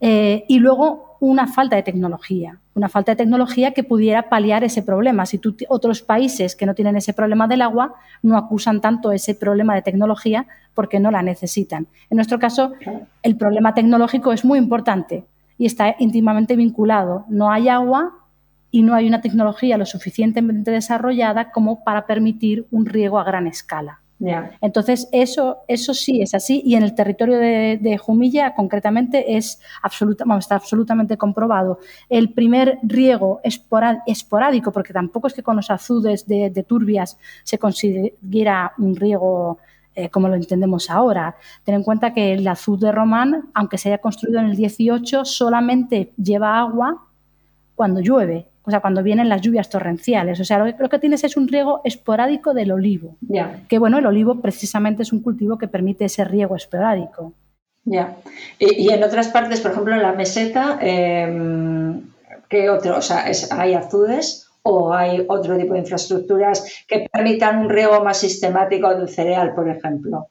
Eh, 0.00 0.44
y 0.48 0.58
luego 0.60 1.16
una 1.20 1.48
falta 1.48 1.74
de 1.74 1.82
tecnología, 1.82 2.60
una 2.74 2.88
falta 2.88 3.12
de 3.12 3.16
tecnología 3.16 3.72
que 3.72 3.82
pudiera 3.82 4.28
paliar 4.28 4.62
ese 4.62 4.82
problema. 4.82 5.26
Si 5.26 5.40
otros 5.68 6.02
países 6.02 6.54
que 6.54 6.66
no 6.66 6.74
tienen 6.74 6.96
ese 6.96 7.12
problema 7.12 7.48
del 7.48 7.62
agua 7.62 7.94
no 8.22 8.36
acusan 8.36 8.80
tanto 8.80 9.10
ese 9.10 9.34
problema 9.34 9.74
de 9.74 9.82
tecnología 9.82 10.46
porque 10.74 11.00
no 11.00 11.10
la 11.10 11.22
necesitan. 11.22 11.88
En 12.10 12.16
nuestro 12.16 12.38
caso, 12.38 12.72
el 13.22 13.36
problema 13.36 13.74
tecnológico 13.74 14.32
es 14.32 14.44
muy 14.44 14.58
importante 14.58 15.24
y 15.58 15.66
está 15.66 15.96
íntimamente 15.98 16.54
vinculado. 16.54 17.24
No 17.28 17.50
hay 17.50 17.68
agua 17.68 18.14
y 18.70 18.82
no 18.82 18.94
hay 18.94 19.08
una 19.08 19.20
tecnología 19.20 19.76
lo 19.78 19.86
suficientemente 19.86 20.70
desarrollada 20.70 21.50
como 21.50 21.82
para 21.82 22.06
permitir 22.06 22.66
un 22.70 22.86
riego 22.86 23.18
a 23.18 23.24
gran 23.24 23.48
escala. 23.48 24.00
Entonces, 24.60 25.08
eso, 25.12 25.58
eso 25.68 25.94
sí 25.94 26.20
es 26.22 26.34
así 26.34 26.60
y 26.64 26.74
en 26.74 26.82
el 26.82 26.94
territorio 26.94 27.38
de, 27.38 27.98
Jumilla 27.98 28.54
concretamente 28.54 29.36
es 29.36 29.60
absoluta, 29.82 30.24
está 30.38 30.56
absolutamente 30.56 31.16
comprobado. 31.16 31.78
El 32.08 32.32
primer 32.32 32.78
riego 32.82 33.40
esporádico, 33.44 34.72
porque 34.72 34.92
tampoco 34.92 35.28
es 35.28 35.34
que 35.34 35.42
con 35.42 35.56
los 35.56 35.70
azudes 35.70 36.26
de, 36.26 36.64
turbias 36.66 37.16
se 37.44 37.58
consiguiera 37.58 38.72
un 38.78 38.96
riego 38.96 39.58
eh, 39.94 40.08
como 40.10 40.28
lo 40.28 40.34
entendemos 40.34 40.90
ahora. 40.90 41.36
Ten 41.64 41.76
en 41.76 41.82
cuenta 41.82 42.12
que 42.12 42.34
el 42.34 42.46
azud 42.46 42.80
de 42.80 42.92
Román, 42.92 43.50
aunque 43.54 43.78
se 43.78 43.88
haya 43.88 43.98
construido 43.98 44.40
en 44.40 44.46
el 44.46 44.56
18, 44.56 45.24
solamente 45.24 46.12
lleva 46.16 46.58
agua 46.58 47.04
cuando 47.74 48.00
llueve 48.00 48.48
o 48.68 48.70
sea, 48.70 48.80
cuando 48.80 49.02
vienen 49.02 49.30
las 49.30 49.40
lluvias 49.40 49.70
torrenciales. 49.70 50.38
O 50.40 50.44
sea, 50.44 50.58
lo 50.58 50.88
que, 50.90 50.98
tienes 50.98 51.24
es 51.24 51.38
un 51.38 51.48
riego 51.48 51.80
esporádico 51.84 52.52
del 52.52 52.70
olivo. 52.70 53.16
Que 53.66 53.78
bueno, 53.78 53.96
el 53.96 54.04
olivo 54.04 54.42
precisamente 54.42 55.04
es 55.04 55.12
un 55.14 55.22
cultivo 55.22 55.56
que 55.56 55.68
permite 55.68 56.04
ese 56.04 56.22
riego 56.22 56.54
esporádico. 56.54 57.32
Ya. 57.86 58.16
Y, 58.58 58.92
en 58.92 59.02
otras 59.02 59.28
partes, 59.28 59.62
por 59.62 59.70
ejemplo, 59.70 59.94
en 59.94 60.02
la 60.02 60.12
meseta, 60.12 60.78
em, 60.82 62.10
¿qué 62.50 62.68
otro? 62.68 62.98
O 62.98 63.00
sea, 63.00 63.24
¿hay 63.52 63.72
azudes 63.72 64.50
o 64.62 64.92
hay 64.92 65.24
otro 65.26 65.56
tipo 65.56 65.72
de 65.72 65.78
infraestructuras 65.78 66.84
que 66.86 67.06
permitan 67.10 67.60
un 67.60 67.70
riego 67.70 68.04
más 68.04 68.18
sistemático 68.18 68.94
del 68.94 69.08
cereal, 69.08 69.54
por 69.54 69.66
ejemplo? 69.70 70.28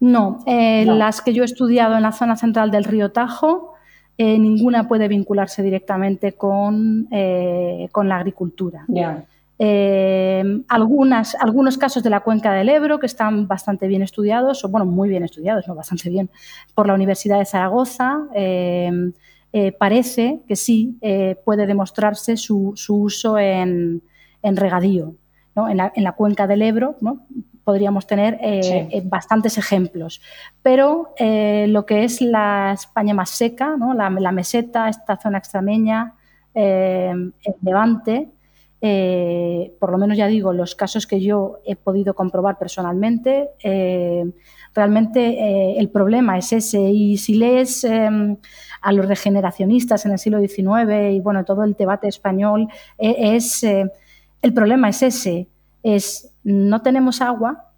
No, 0.00 0.42
eh, 0.44 0.84
las 0.86 1.22
que 1.22 1.32
yo 1.32 1.44
he 1.44 1.46
estudiado 1.46 1.94
en 1.94 2.02
la 2.02 2.10
zona 2.10 2.34
central 2.34 2.72
del 2.72 2.82
río 2.82 3.12
Tajo, 3.12 3.75
eh, 4.18 4.38
ninguna 4.38 4.88
puede 4.88 5.08
vincularse 5.08 5.62
directamente 5.62 6.32
con, 6.32 7.06
eh, 7.10 7.88
con 7.92 8.08
la 8.08 8.16
agricultura. 8.16 8.86
Eh, 9.58 10.62
algunas, 10.68 11.34
algunos 11.34 11.76
casos 11.76 12.02
de 12.02 12.10
la 12.10 12.20
cuenca 12.20 12.52
del 12.52 12.68
Ebro 12.70 12.98
que 12.98 13.06
están 13.06 13.46
bastante 13.46 13.86
bien 13.86 14.02
estudiados, 14.02 14.64
o 14.64 14.68
bueno, 14.68 14.86
muy 14.86 15.10
bien 15.10 15.22
estudiados, 15.22 15.68
no 15.68 15.74
bastante 15.74 16.08
bien, 16.08 16.30
por 16.74 16.86
la 16.86 16.94
Universidad 16.94 17.38
de 17.38 17.44
Zaragoza. 17.44 18.26
parece 19.78 20.40
que 20.48 20.56
sí 20.56 20.98
puede 21.44 21.66
demostrarse 21.66 22.38
su, 22.38 22.74
uso 22.88 23.38
en, 23.38 24.02
regadío. 24.42 25.14
En, 25.56 25.76
la, 25.78 25.92
en, 25.94 26.04
la, 26.04 26.12
cuenca 26.12 26.46
del 26.46 26.62
Ebro, 26.62 26.96
¿no? 27.00 27.26
Podríamos 27.66 28.06
tener 28.06 28.38
eh, 28.40 28.88
eh, 28.92 29.02
bastantes 29.04 29.58
ejemplos. 29.58 30.20
Pero 30.62 31.14
eh, 31.18 31.66
lo 31.68 31.84
que 31.84 32.04
es 32.04 32.20
la 32.20 32.70
España 32.72 33.12
más 33.12 33.30
seca, 33.30 33.76
la, 33.96 34.30
meseta, 34.30 34.88
esta 34.88 35.16
zona 35.16 35.38
extremeña, 35.38 36.14
el 36.54 37.34
Levante, 37.62 38.28
por 39.80 39.90
lo 39.90 39.98
menos 39.98 40.16
ya 40.16 40.28
digo, 40.28 40.52
los 40.52 40.76
casos 40.76 41.08
que 41.08 41.20
yo 41.20 41.58
he 41.66 41.74
podido 41.74 42.14
comprobar 42.14 42.56
personalmente, 42.56 43.50
realmente 44.72 45.76
el 45.76 45.90
problema 45.90 46.38
es 46.38 46.52
ese. 46.52 46.80
Y 46.80 47.16
si 47.18 47.34
lees 47.34 47.84
a 47.84 48.92
los 48.92 49.06
regeneracionistas 49.08 50.06
en 50.06 50.12
el 50.12 50.18
siglo 50.20 50.38
XIX 50.38 51.12
y 51.12 51.20
bueno, 51.20 51.44
todo 51.44 51.64
el 51.64 51.74
debate 51.74 52.06
español, 52.06 52.68
es, 52.96 53.64
el 53.64 54.54
problema 54.54 54.88
es 54.88 55.02
ese, 55.02 55.48
es 55.82 56.32
no 56.44 56.82
tenemos 56.82 57.20
agua 57.20 57.72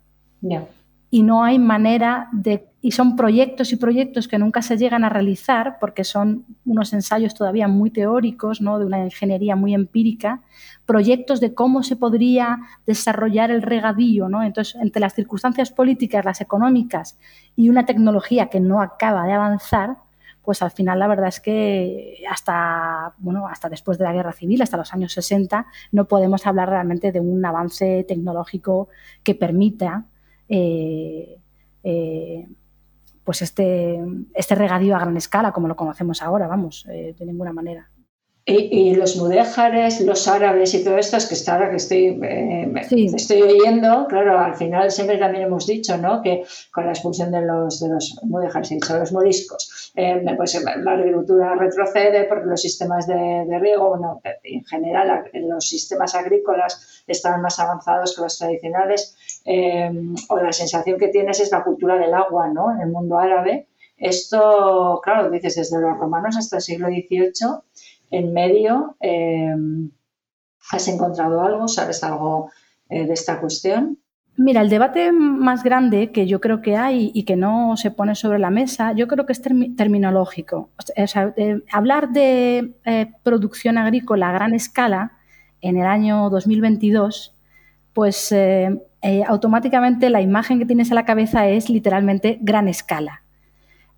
y 1.10 1.22
no 1.22 1.42
hay 1.42 1.58
manera 1.58 2.28
de... 2.32 2.68
Y 2.80 2.92
son 2.92 3.16
proyectos 3.16 3.72
y 3.72 3.76
proyectos 3.76 4.28
que 4.28 4.38
nunca 4.38 4.62
se 4.62 4.76
llegan 4.76 5.02
a 5.02 5.08
realizar 5.08 5.78
porque 5.80 6.04
son 6.04 6.44
unos 6.64 6.92
ensayos 6.92 7.34
todavía 7.34 7.66
muy 7.66 7.90
teóricos, 7.90 8.60
¿no? 8.60 8.78
de 8.78 8.84
una 8.84 9.04
ingeniería 9.04 9.56
muy 9.56 9.74
empírica, 9.74 10.42
proyectos 10.86 11.40
de 11.40 11.54
cómo 11.54 11.82
se 11.82 11.96
podría 11.96 12.60
desarrollar 12.86 13.50
el 13.50 13.62
regadío. 13.62 14.28
¿no? 14.28 14.44
Entonces, 14.44 14.76
entre 14.80 15.00
las 15.00 15.14
circunstancias 15.14 15.72
políticas, 15.72 16.24
las 16.24 16.40
económicas 16.40 17.18
y 17.56 17.68
una 17.68 17.84
tecnología 17.84 18.48
que 18.48 18.60
no 18.60 18.80
acaba 18.80 19.26
de 19.26 19.32
avanzar, 19.32 19.96
pues 20.48 20.62
al 20.62 20.70
final 20.70 20.98
la 20.98 21.08
verdad 21.08 21.28
es 21.28 21.40
que 21.40 22.22
hasta, 22.26 23.12
bueno, 23.18 23.46
hasta 23.46 23.68
después 23.68 23.98
de 23.98 24.04
la 24.04 24.14
guerra 24.14 24.32
civil, 24.32 24.62
hasta 24.62 24.78
los 24.78 24.94
años 24.94 25.12
60, 25.12 25.66
no 25.92 26.08
podemos 26.08 26.46
hablar 26.46 26.70
realmente 26.70 27.12
de 27.12 27.20
un 27.20 27.44
avance 27.44 28.02
tecnológico 28.08 28.88
que 29.22 29.34
permita 29.34 30.06
eh, 30.48 31.38
eh, 31.84 32.48
pues 33.24 33.42
este, 33.42 34.02
este 34.32 34.54
regadío 34.54 34.96
a 34.96 35.00
gran 35.00 35.18
escala, 35.18 35.52
como 35.52 35.68
lo 35.68 35.76
conocemos 35.76 36.22
ahora, 36.22 36.46
vamos, 36.46 36.86
eh, 36.88 37.14
de 37.18 37.26
ninguna 37.26 37.52
manera. 37.52 37.90
Y, 38.50 38.94
los 38.94 39.16
mudéjares, 39.16 40.00
los 40.00 40.26
árabes 40.26 40.72
y 40.72 40.82
todo 40.82 40.96
esto, 40.96 41.18
es 41.18 41.26
que 41.26 41.34
está 41.34 41.52
ahora 41.52 41.68
que 41.68 41.76
estoy, 41.76 42.18
eh, 42.22 42.72
estoy 43.14 43.42
oyendo, 43.42 44.06
claro, 44.08 44.38
al 44.38 44.54
final 44.54 44.90
siempre 44.90 45.18
también 45.18 45.44
hemos 45.44 45.66
dicho, 45.66 45.98
¿no? 45.98 46.22
Que 46.22 46.44
con 46.72 46.86
la 46.86 46.92
expulsión 46.92 47.30
de 47.30 47.42
los, 47.42 47.78
de 47.78 47.90
los 47.90 48.18
mudéjares, 48.22 48.72
y 48.72 48.78
de 48.78 48.98
los 49.00 49.12
moriscos, 49.12 49.70
eh, 50.00 50.22
pues 50.36 50.62
la 50.62 50.92
agricultura 50.92 51.56
retrocede 51.56 52.22
porque 52.24 52.46
los 52.46 52.62
sistemas 52.62 53.08
de, 53.08 53.58
riego, 53.58 53.88
bueno, 53.88 54.20
en 54.44 54.64
general 54.64 55.28
los 55.34 55.68
sistemas 55.68 56.14
agrícolas 56.14 57.02
están 57.08 57.42
más 57.42 57.58
avanzados 57.58 58.14
que 58.14 58.22
los 58.22 58.38
tradicionales, 58.38 59.16
eh, 59.44 59.90
o 60.28 60.36
la 60.36 60.52
sensación 60.52 61.00
que 61.00 61.08
tienes 61.08 61.40
es 61.40 61.50
la 61.50 61.64
cultura 61.64 61.98
del 61.98 62.14
agua, 62.14 62.46
¿no? 62.46 62.72
En 62.72 62.80
el 62.82 62.90
mundo 62.90 63.18
árabe. 63.18 63.66
Esto, 63.96 65.00
claro, 65.02 65.30
dices 65.30 65.56
desde 65.56 65.80
los 65.80 65.98
romanos 65.98 66.36
hasta 66.36 66.58
el 66.58 66.62
siglo 66.62 66.86
XVIII 66.86 67.58
en 68.12 68.32
medio. 68.32 68.96
Em, 69.00 69.90
¿Has 70.70 70.86
encontrado 70.86 71.40
algo? 71.40 71.66
¿Sabes 71.66 72.04
algo 72.04 72.52
eh, 72.88 73.04
de 73.04 73.14
esta 73.14 73.40
cuestión? 73.40 73.98
Mira, 74.40 74.60
el 74.60 74.68
debate 74.68 75.10
más 75.10 75.64
grande 75.64 76.12
que 76.12 76.28
yo 76.28 76.40
creo 76.40 76.62
que 76.62 76.76
hay 76.76 77.10
y 77.12 77.24
que 77.24 77.34
no 77.34 77.76
se 77.76 77.90
pone 77.90 78.14
sobre 78.14 78.38
la 78.38 78.50
mesa, 78.50 78.92
yo 78.92 79.08
creo 79.08 79.26
que 79.26 79.32
es 79.32 79.42
terminológico. 79.42 80.70
hablar 81.72 82.10
de 82.10 82.72
eh, 82.84 83.10
producción 83.24 83.78
agrícola 83.78 84.28
a 84.28 84.32
gran 84.32 84.54
escala 84.54 85.18
en 85.60 85.76
el 85.76 85.86
año 85.86 86.30
2022, 86.30 87.34
pues 87.92 88.30
eh, 88.30 88.78
automáticamente 89.26 90.08
la 90.08 90.20
imagen 90.20 90.60
que 90.60 90.66
tienes 90.66 90.92
a 90.92 90.94
la 90.94 91.04
cabeza 91.04 91.48
es 91.48 91.68
literalmente 91.68 92.38
gran 92.40 92.68
escala. 92.68 93.22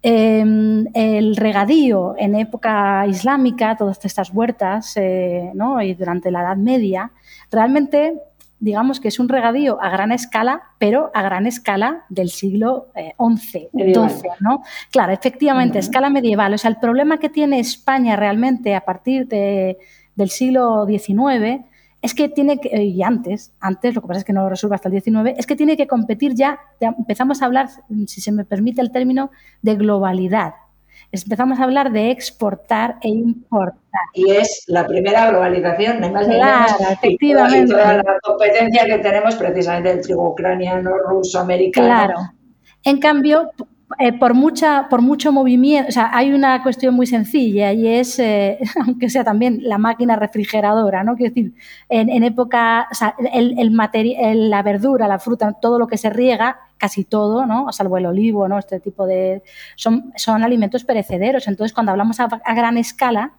Em, 0.03 0.87
el 0.95 1.37
regadío 1.37 2.15
en 2.17 2.35
época 2.35 3.07
islámica, 3.07 3.77
todas 3.77 4.03
estas 4.03 4.31
huertas, 4.31 4.97
eh, 4.97 5.53
y 5.83 5.95
durante 5.95 6.31
la 6.31 6.41
Edad 6.41 6.57
Media, 6.57 7.13
realmente 7.51 8.19
digamos 8.61 9.01
que 9.01 9.09
es 9.09 9.19
un 9.19 9.29
regadío 9.29 9.83
a 9.83 9.89
gran 9.89 10.13
escala, 10.13 10.63
pero 10.79 11.11
a 11.15 11.23
gran 11.23 11.47
escala 11.47 12.05
del 12.11 12.29
siglo 12.29 12.89
XI, 12.95 13.69
eh, 13.79 13.93
XII, 13.95 14.31
¿no? 14.41 14.63
Claro, 14.93 15.13
efectivamente, 15.13 15.79
escala 15.79 16.11
medieval. 16.11 16.55
O 16.55 16.59
sea, 16.59 16.71
el 16.71 16.77
problema 16.77 17.19
que 17.19 17.31
tiene 17.31 17.59
España 17.59 18.17
realmente 18.17 18.75
a 18.75 18.83
partir 18.83 19.27
del 19.27 20.31
siglo 20.31 20.87
XIX 20.87 21.65
es 22.03 22.15
que 22.15 22.29
tiene 22.29 22.59
que, 22.59 22.69
eh, 22.69 22.85
y 22.85 23.03
antes, 23.03 23.53
antes, 23.61 23.95
lo 23.95 24.03
que 24.03 24.09
pasa 24.09 24.21
es 24.21 24.25
que 24.25 24.33
no 24.33 24.43
lo 24.43 24.51
resuelve 24.51 24.77
hasta 24.77 24.89
el 24.89 24.93
19, 24.93 25.35
es 25.39 25.47
que 25.47 25.57
tiene 25.57 25.77
que 25.77 25.87
competir 25.87 26.35
ya, 26.35 26.61
empezamos 26.81 27.43
a 27.43 27.47
hablar, 27.47 27.69
si 28.07 28.21
se 28.21 28.33
me 28.33 28.45
permite 28.45 28.81
el 28.81 28.93
término, 28.93 29.31
de 29.63 29.75
globalidad. 29.75 30.55
Empezamos 31.13 31.59
a 31.59 31.65
hablar 31.65 31.91
de 31.91 32.11
exportar 32.11 32.97
e 33.03 33.09
importar. 33.09 34.03
Y 34.15 34.31
es 34.31 34.65
la 34.69 34.87
primera 34.87 35.29
globalización, 35.31 36.01
no 36.01 36.11
más 36.11 36.27
claro, 36.27 36.75
efectivamente. 36.91 37.73
Y 37.73 37.77
toda 37.77 37.95
la 37.95 38.19
competencia 38.23 38.87
que 38.87 38.99
tenemos 38.99 39.35
precisamente 39.35 39.89
del 39.89 40.03
trigo 40.03 40.31
ucraniano, 40.31 40.91
ruso, 41.09 41.41
americano. 41.41 41.87
Claro. 41.87 42.15
En 42.85 42.99
cambio, 42.99 43.51
eh, 43.99 44.13
por, 44.13 44.35
mucha, 44.35 44.87
por 44.89 45.03
mucho 45.03 45.33
movimiento, 45.33 45.89
o 45.89 45.93
sea, 45.93 46.11
hay 46.13 46.33
una 46.33 46.63
cuestión 46.63 46.95
muy 46.95 47.07
sencilla 47.07 47.73
y 47.73 47.89
es, 47.89 48.19
eh, 48.21 48.59
aunque 48.87 49.11
sea 49.11 49.25
también 49.25 49.59
la 49.63 49.79
máquina 49.79 50.15
refrigeradora, 50.15 51.03
¿no? 51.03 51.17
Quiero 51.17 51.35
decir, 51.35 51.55
en, 51.89 52.23
época, 52.23 52.87
o 52.91 52.95
sea, 52.95 53.17
el, 53.33 53.59
el, 53.59 54.51
la 54.51 54.63
verdura, 54.63 55.09
la 55.09 55.19
fruta, 55.19 55.57
todo 55.61 55.79
lo 55.79 55.89
que 55.89 55.99
se 55.99 56.09
riega, 56.09 56.61
casi 56.81 57.05
todo, 57.05 57.47
¿no? 57.47 57.71
Salvo 57.73 57.99
el 57.99 58.07
olivo, 58.07 58.49
¿no? 58.49 58.59
Este 58.59 58.81
tipo 58.81 59.07
de... 59.07 59.43
Son, 59.77 60.13
son 60.17 60.43
alimentos 60.43 60.83
perecederos. 60.85 61.47
Entonces, 61.47 61.75
cuando 61.75 61.93
hablamos 61.93 62.19
a, 62.21 62.29
gran 62.55 62.79
escala, 62.79 63.35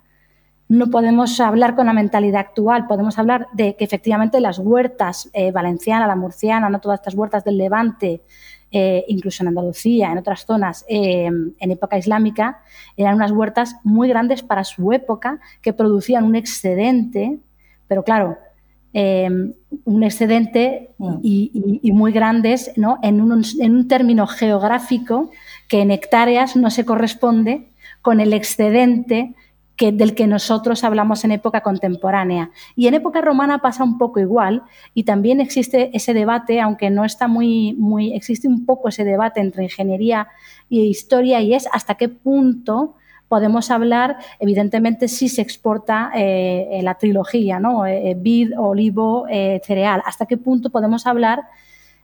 no 0.70 0.92
podemos 0.92 1.40
hablar 1.40 1.76
con 1.76 1.88
la 1.88 1.94
mentalidad 1.94 2.42
actual, 2.42 2.86
podemos 2.88 3.18
hablar 3.18 3.48
de 3.52 3.76
que 3.76 3.84
efectivamente 3.84 4.40
las 4.40 4.60
huertas 4.60 5.30
eh, 5.34 5.52
valenciana, 5.52 6.08
la 6.08 6.16
murciana, 6.16 6.70
no 6.70 6.80
todas 6.80 7.00
estas 7.00 7.16
huertas 7.16 7.44
del 7.44 7.58
Levante, 7.58 8.22
eh, 8.70 9.04
incluso 9.08 9.44
en 9.44 9.50
Andalucía, 9.50 10.12
en 10.12 10.20
otras 10.20 10.46
zonas, 10.46 10.86
eh, 10.88 11.26
en 11.26 11.72
época 11.72 11.98
islámica, 11.98 12.62
eran 12.96 13.16
unas 13.16 13.32
huertas 13.32 13.76
muy 13.84 14.08
grandes 14.08 14.44
para 14.44 14.64
su 14.64 14.94
época 14.94 15.40
que 15.62 15.74
producían 15.74 16.24
un 16.24 16.36
excedente, 16.36 17.40
pero 17.88 18.04
claro, 18.04 18.38
eh, 18.94 19.30
un 19.86 20.04
excedente 20.04 20.92
mm. 20.98 21.18
y, 21.22 21.92
muy 21.94 22.12
grandes 22.12 22.72
¿no? 22.76 23.00
en, 23.02 23.22
un, 23.22 23.44
en 23.60 23.76
un 23.76 23.88
término 23.88 24.28
geográfico 24.28 25.32
que 25.68 25.82
en 25.82 25.92
hectáreas 25.92 26.56
no 26.56 26.70
se 26.70 26.86
corresponde 26.86 27.72
con 28.02 28.20
el 28.20 28.34
excedente 28.34 29.36
del 29.90 30.14
que 30.14 30.28
nosotros 30.28 30.84
hablamos 30.84 31.24
en 31.26 31.32
época 31.32 31.62
contemporánea. 31.62 32.52
Y 32.76 32.86
en 32.86 32.94
época 32.94 33.22
romana 33.22 33.60
pasa 33.60 33.84
un 33.84 33.98
poco 33.98 34.20
igual 34.20 34.62
y 34.94 35.06
también 35.06 35.42
existe 35.42 35.90
ese 35.98 36.14
debate, 36.14 36.62
aunque 36.62 36.92
no 36.92 37.04
está 37.04 37.28
muy, 37.28 37.74
muy, 37.74 38.14
existe 38.14 38.48
un 38.48 38.66
poco 38.66 38.90
ese 38.90 39.04
debate 39.04 39.42
entre 39.42 39.64
ingeniería 39.64 40.28
y 40.70 40.82
historia 40.82 41.42
y 41.42 41.56
es 41.56 41.68
hasta 41.72 41.96
qué 41.96 42.10
punto 42.10 42.96
podemos 43.32 43.72
hablar, 43.72 44.18
evidentemente, 44.40 45.08
si 45.08 45.30
se 45.30 45.42
exporta 45.42 46.12
eh, 46.14 46.82
la 46.84 46.96
trilogía, 46.96 47.62
¿no? 47.62 47.86
Eh, 47.86 48.14
vid, 48.20 48.60
olivo, 48.60 49.26
eh, 49.30 49.62
cereal. 49.64 50.04
¿Hasta 50.06 50.26
qué 50.26 50.36
punto 50.36 50.70
podemos 50.70 51.08
hablar 51.08 51.44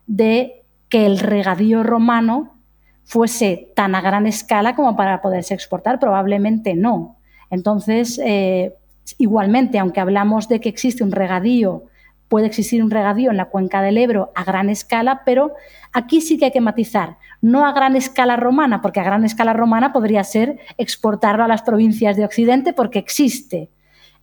de 0.05 0.63
que 0.87 1.05
el 1.05 1.19
regadío 1.19 1.83
romano 1.83 2.55
fuese 3.03 3.73
tan 3.75 3.93
a 3.93 3.99
gran 3.99 4.25
escala 4.25 4.73
como 4.73 4.95
para 4.95 5.21
poderse 5.21 5.53
exportar? 5.53 5.99
Probablemente 5.99 6.75
no. 6.75 7.17
Entonces, 7.49 8.21
eh, 8.23 8.75
igualmente, 9.17 9.79
aunque 9.79 9.99
hablamos 9.99 10.47
de 10.47 10.61
que 10.61 10.69
existe 10.69 11.03
un 11.03 11.11
regadío, 11.11 11.83
puede 12.27 12.47
existir 12.47 12.83
un 12.83 12.91
regadío 12.91 13.31
en 13.31 13.37
la 13.37 13.45
cuenca 13.45 13.81
del 13.81 13.97
Ebro 13.97 14.31
a 14.35 14.43
gran 14.43 14.69
escala, 14.69 15.21
pero 15.25 15.53
aquí 15.93 16.21
sí 16.21 16.37
que 16.37 16.45
hay 16.45 16.51
que 16.51 16.61
matizar, 16.61 17.17
no 17.41 17.65
a 17.65 17.71
gran 17.71 17.95
escala 17.95 18.35
romana, 18.35 18.81
porque 18.81 18.99
a 18.99 19.03
gran 19.03 19.23
escala 19.23 19.53
romana 19.53 19.93
podría 19.93 20.23
ser 20.23 20.59
exportarlo 20.77 21.43
a 21.43 21.47
las 21.47 21.61
provincias 21.61 22.17
de 22.17 22.25
Occidente 22.25 22.73
porque 22.73 22.99
existe. 22.99 23.69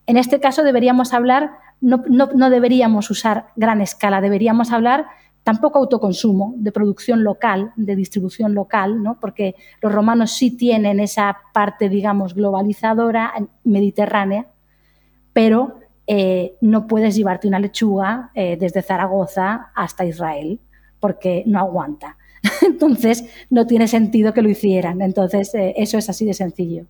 En 0.07 0.17
este 0.17 0.39
caso 0.39 0.63
deberíamos 0.63 1.13
hablar, 1.13 1.51
no, 1.81 2.49
deberíamos 2.49 3.09
usar 3.09 3.47
gran 3.55 3.81
escala, 3.81 4.21
deberíamos 4.21 4.71
hablar 4.71 5.07
tampoco 5.43 5.79
autoconsumo, 5.79 6.55
de 6.57 6.71
producción 6.71 7.23
local, 7.23 7.71
de 7.75 7.95
distribución 7.95 8.55
local, 8.55 9.03
¿no? 9.03 9.19
porque 9.19 9.55
los 9.79 9.91
romanos 9.91 10.31
sí 10.31 10.49
tienen 10.55 10.99
esa 10.99 11.37
parte, 11.53 11.87
digamos, 11.87 12.33
globalizadora 12.33 13.31
mediterránea, 13.63 14.47
pero 15.33 15.79
eh, 16.07 16.55
no 16.61 16.87
puedes 16.87 17.15
llevarte 17.15 17.47
una 17.47 17.59
lechuga 17.59 18.31
eh, 18.35 18.57
desde 18.59 18.81
Zaragoza 18.81 19.71
hasta 19.75 20.05
Israel, 20.05 20.59
porque 20.99 21.43
no 21.45 21.59
aguanta. 21.59 22.17
Entonces, 22.61 23.25
no 23.49 23.65
tiene 23.65 23.87
sentido 23.87 24.33
que 24.33 24.41
lo 24.41 24.49
hicieran. 24.49 25.01
Entonces, 25.01 25.53
eh, 25.55 25.73
eso 25.77 25.97
es 25.97 26.09
así 26.09 26.25
de 26.25 26.33
sencillo. 26.33 26.85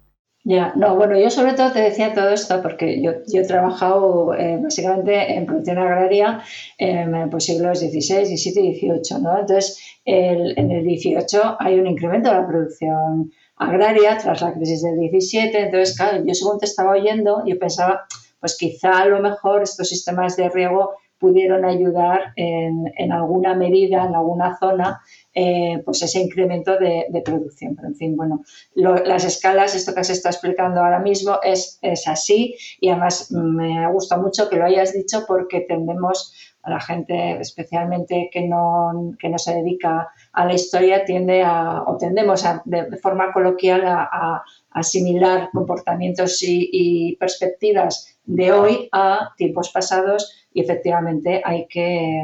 Ya, 0.48 0.74
no, 0.76 0.96
bueno, 0.96 1.18
yo 1.18 1.32
sobre 1.32 1.54
todo 1.54 1.72
te 1.72 1.82
decía 1.82 2.14
todo 2.14 2.30
esto 2.30 2.62
porque 2.62 3.02
yo, 3.02 3.14
yo 3.34 3.42
he 3.42 3.48
trabajado 3.48 4.36
eh, 4.36 4.60
básicamente 4.62 5.34
en 5.34 5.48
producción 5.48 5.80
agraria 5.80 6.42
en 6.78 7.32
pues, 7.32 7.46
siglos 7.46 7.80
XVI, 7.80 8.26
XVII 8.26 8.68
y 8.68 8.76
XVIII, 8.76 9.24
¿no? 9.24 9.40
Entonces, 9.40 9.82
en 10.06 10.72
el 10.72 10.84
XVIII 10.84 11.42
hay 11.58 11.80
un 11.80 11.88
incremento 11.88 12.30
de 12.30 12.36
la 12.36 12.48
producción 12.48 13.32
agraria 13.58 14.18
tras 14.18 14.42
la 14.42 14.54
crisis 14.54 14.84
del 14.84 14.98
XVII, 14.98 15.58
entonces, 15.64 15.98
claro, 15.98 16.24
yo 16.26 16.34
según 16.34 16.60
te 16.60 16.66
estaba 16.66 16.92
oyendo, 16.92 17.44
yo 17.46 17.58
pensaba, 17.58 18.06
pues 18.40 18.58
quizá 18.58 19.00
a 19.00 19.06
lo 19.08 19.20
mejor 19.20 19.64
estos 19.64 19.90
sistemas 19.90 20.36
de 20.36 20.50
riego 20.50 20.96
pudieron 21.18 21.66
ayudar 21.66 22.34
en, 22.36 22.92
en 22.98 23.12
alguna 23.12 23.56
medida, 23.56 24.06
en 24.06 24.16
alguna 24.16 24.58
zona, 24.58 25.02
eh, 25.34 25.82
pues 25.84 26.02
ese 26.02 26.20
incremento 26.20 26.78
de, 26.78 27.22
producción. 27.24 27.76
Pero 27.76 27.88
en 27.88 27.96
fin, 27.96 28.16
bueno, 28.16 28.44
las 28.74 29.26
escalas, 29.26 29.76
esto 29.76 29.94
que 29.96 30.04
se 30.04 30.14
está 30.14 30.30
explicando 30.30 30.82
ahora 30.82 31.00
mismo 31.00 31.40
es, 31.42 31.80
es 31.82 32.08
así 32.08 32.56
y 32.80 32.90
además 32.90 33.32
me 33.32 33.92
gusta 33.92 34.18
mucho 34.18 34.50
que 34.50 34.58
lo 34.58 34.66
hayas 34.66 34.94
dicho 34.94 35.26
porque 35.28 35.62
tendemos 35.62 36.34
a 36.66 36.72
la 36.72 36.80
gente, 36.80 37.40
especialmente 37.40 38.30
que 38.32 38.42
no, 38.48 39.14
que 39.20 39.30
no 39.30 39.38
se 39.38 39.54
dedica 39.54 40.10
a 40.34 40.46
la 40.46 40.54
historia, 40.54 41.06
tiende 41.06 41.44
a, 41.44 41.84
o 41.84 41.98
tendemos 41.98 42.44
a, 42.46 42.62
de, 42.66 42.98
forma 42.98 43.32
coloquial 43.32 43.84
a, 43.86 44.44
asimilar 44.72 45.50
comportamientos 45.54 46.40
y, 46.42 47.16
perspectivas 47.20 48.15
de 48.26 48.52
hoy 48.52 48.90
a 48.92 49.34
tiempos 49.38 49.70
pasados 49.70 50.48
y 50.54 50.62
efectivamente 50.62 51.42
hay 51.44 51.68
que, 51.68 52.24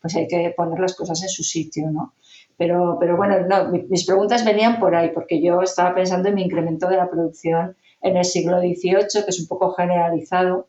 pues 0.00 0.16
hay 0.16 0.26
que 0.28 0.54
poner 0.56 0.78
las 0.78 0.94
cosas 0.94 1.22
en 1.22 1.28
su 1.28 1.42
sitio, 1.42 1.90
¿no? 1.90 2.14
Pero, 2.56 2.96
pero 2.98 3.16
bueno, 3.16 3.36
no, 3.46 3.70
mis 3.70 4.06
preguntas 4.06 4.44
venían 4.44 4.78
por 4.80 4.94
ahí, 4.94 5.10
porque 5.12 5.42
yo 5.42 5.60
estaba 5.60 5.94
pensando 5.94 6.28
en 6.28 6.36
mi 6.36 6.42
incremento 6.42 6.88
de 6.88 6.96
la 6.96 7.10
producción 7.10 7.76
en 8.00 8.16
el 8.16 8.24
siglo 8.24 8.60
XVIII, 8.60 9.24
que 9.24 9.30
es 9.30 9.40
un 9.40 9.46
poco 9.46 9.72
generalizado. 9.72 10.68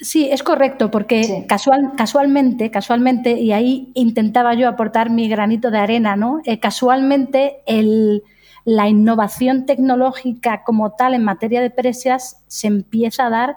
Sí, 0.00 0.28
es 0.30 0.42
correcto, 0.42 0.90
porque 0.90 1.44
casual, 1.48 1.92
casualmente, 1.96 2.70
casualmente, 2.70 3.32
y 3.32 3.52
ahí 3.52 3.92
intentaba 3.94 4.54
yo 4.54 4.68
aportar 4.68 5.10
mi 5.10 5.28
granito 5.28 5.70
de 5.70 5.78
arena, 5.78 6.16
¿no? 6.16 6.40
Eh, 6.44 6.58
casualmente 6.58 7.62
el, 7.66 8.22
la 8.64 8.88
innovación 8.88 9.66
tecnológica 9.66 10.62
como 10.64 10.92
tal 10.92 11.14
en 11.14 11.24
materia 11.24 11.60
de 11.60 11.70
presas 11.70 12.42
se 12.48 12.66
empieza 12.66 13.26
a 13.26 13.30
dar 13.30 13.56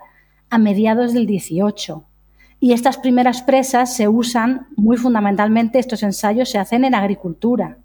a 0.51 0.59
mediados 0.59 1.13
del 1.13 1.25
XVIII. 1.25 2.03
Y 2.59 2.73
estas 2.73 2.97
primeras 2.97 3.41
presas 3.41 3.95
se 3.95 4.07
usan 4.07 4.67
muy 4.75 4.97
fundamentalmente, 4.97 5.79
estos 5.79 6.03
ensayos 6.03 6.49
se 6.49 6.59
hacen 6.59 6.85
en 6.85 6.93
agricultura. 6.93 7.79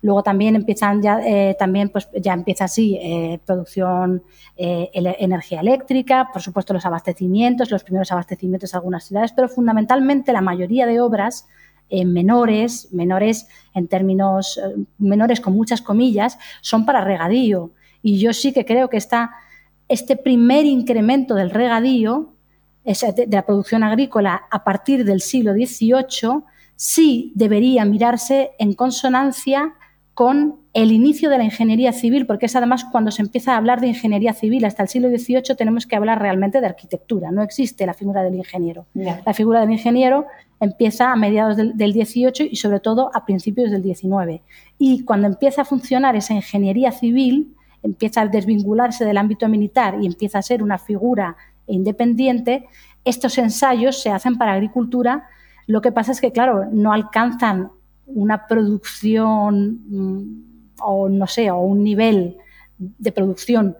Luego 0.00 0.22
también 0.22 0.54
empiezan 0.54 1.02
ya, 1.02 1.20
eh, 1.20 1.56
también 1.58 1.88
pues 1.88 2.08
ya 2.20 2.32
empieza 2.32 2.64
así 2.64 2.98
eh, 3.02 3.40
producción 3.44 4.22
eh, 4.56 4.90
energía 4.94 5.60
eléctrica, 5.60 6.30
por 6.32 6.40
supuesto 6.40 6.72
los 6.72 6.86
abastecimientos, 6.86 7.70
los 7.70 7.84
primeros 7.84 8.12
abastecimientos 8.12 8.72
de 8.72 8.78
algunas 8.78 9.04
ciudades, 9.04 9.32
pero 9.32 9.48
fundamentalmente 9.48 10.32
la 10.32 10.40
mayoría 10.40 10.86
de 10.86 11.00
obras 11.00 11.46
menores, 11.90 12.88
menores 12.92 13.46
en 13.74 13.88
términos 13.88 14.58
menores 14.98 15.40
con 15.40 15.54
muchas 15.54 15.80
comillas, 15.80 16.38
son 16.60 16.86
para 16.86 17.04
regadío. 17.04 17.70
Y 18.02 18.18
yo 18.18 18.32
sí 18.32 18.52
que 18.52 18.64
creo 18.64 18.88
que 18.88 18.96
está 18.96 19.30
este 19.88 20.16
primer 20.16 20.64
incremento 20.66 21.34
del 21.34 21.50
regadío 21.50 22.34
de 22.84 23.26
la 23.30 23.46
producción 23.46 23.82
agrícola 23.82 24.42
a 24.50 24.62
partir 24.64 25.04
del 25.04 25.20
siglo 25.20 25.54
XVIII 25.54 26.42
sí 26.76 27.32
debería 27.34 27.84
mirarse 27.84 28.50
en 28.58 28.74
consonancia 28.74 29.74
con 30.12 30.60
el 30.74 30.92
inicio 30.92 31.28
de 31.28 31.38
la 31.38 31.44
ingeniería 31.44 31.92
civil, 31.92 32.26
porque 32.26 32.46
es 32.46 32.54
además 32.54 32.84
cuando 32.84 33.10
se 33.10 33.22
empieza 33.22 33.54
a 33.54 33.56
hablar 33.56 33.80
de 33.80 33.88
ingeniería 33.88 34.32
civil. 34.32 34.64
Hasta 34.64 34.84
el 34.84 34.88
siglo 34.88 35.08
XVIII 35.08 35.56
tenemos 35.56 35.86
que 35.86 35.96
hablar 35.96 36.20
realmente 36.20 36.60
de 36.60 36.66
arquitectura, 36.66 37.30
no 37.30 37.42
existe 37.42 37.84
la 37.84 37.94
figura 37.94 38.22
del 38.22 38.34
ingeniero. 38.34 38.86
La 38.94 39.34
figura 39.34 39.60
del 39.60 39.72
ingeniero 39.72 40.26
empieza 40.60 41.12
a 41.12 41.16
mediados 41.16 41.56
del, 41.56 41.76
del, 41.76 41.92
XVIII 41.92 42.48
y 42.50 42.56
sobre 42.56 42.80
todo 42.80 43.10
a 43.12 43.24
principios 43.24 43.70
del 43.70 43.82
XIX. 43.82 44.40
Y 44.78 45.04
cuando 45.04 45.26
empieza 45.26 45.62
a 45.62 45.64
funcionar 45.64 46.14
esa 46.16 46.34
ingeniería 46.34 46.92
civil, 46.92 47.54
empieza 47.84 48.22
a 48.22 48.26
desvincularse 48.26 49.04
del 49.04 49.18
ámbito 49.18 49.48
militar 49.48 49.98
y 50.00 50.06
empieza 50.06 50.38
a 50.38 50.42
ser 50.42 50.62
una 50.62 50.78
figura 50.78 51.36
independiente, 51.66 52.66
estos 53.04 53.38
ensayos 53.38 54.02
se 54.02 54.10
hacen 54.10 54.36
para 54.38 54.54
agricultura. 54.54 55.28
Lo 55.66 55.80
que 55.80 55.92
pasa 55.92 56.12
es 56.12 56.20
que, 56.20 56.32
claro, 56.32 56.64
no 56.72 56.92
alcanzan 56.92 57.70
una 58.06 58.46
producción 58.46 59.80
mm, 59.88 60.44
o 60.80 61.08
no 61.08 61.26
sé, 61.26 61.50
o 61.50 61.58
un 61.58 61.84
nivel 61.84 62.38
de 62.78 63.12
producción 63.12 63.76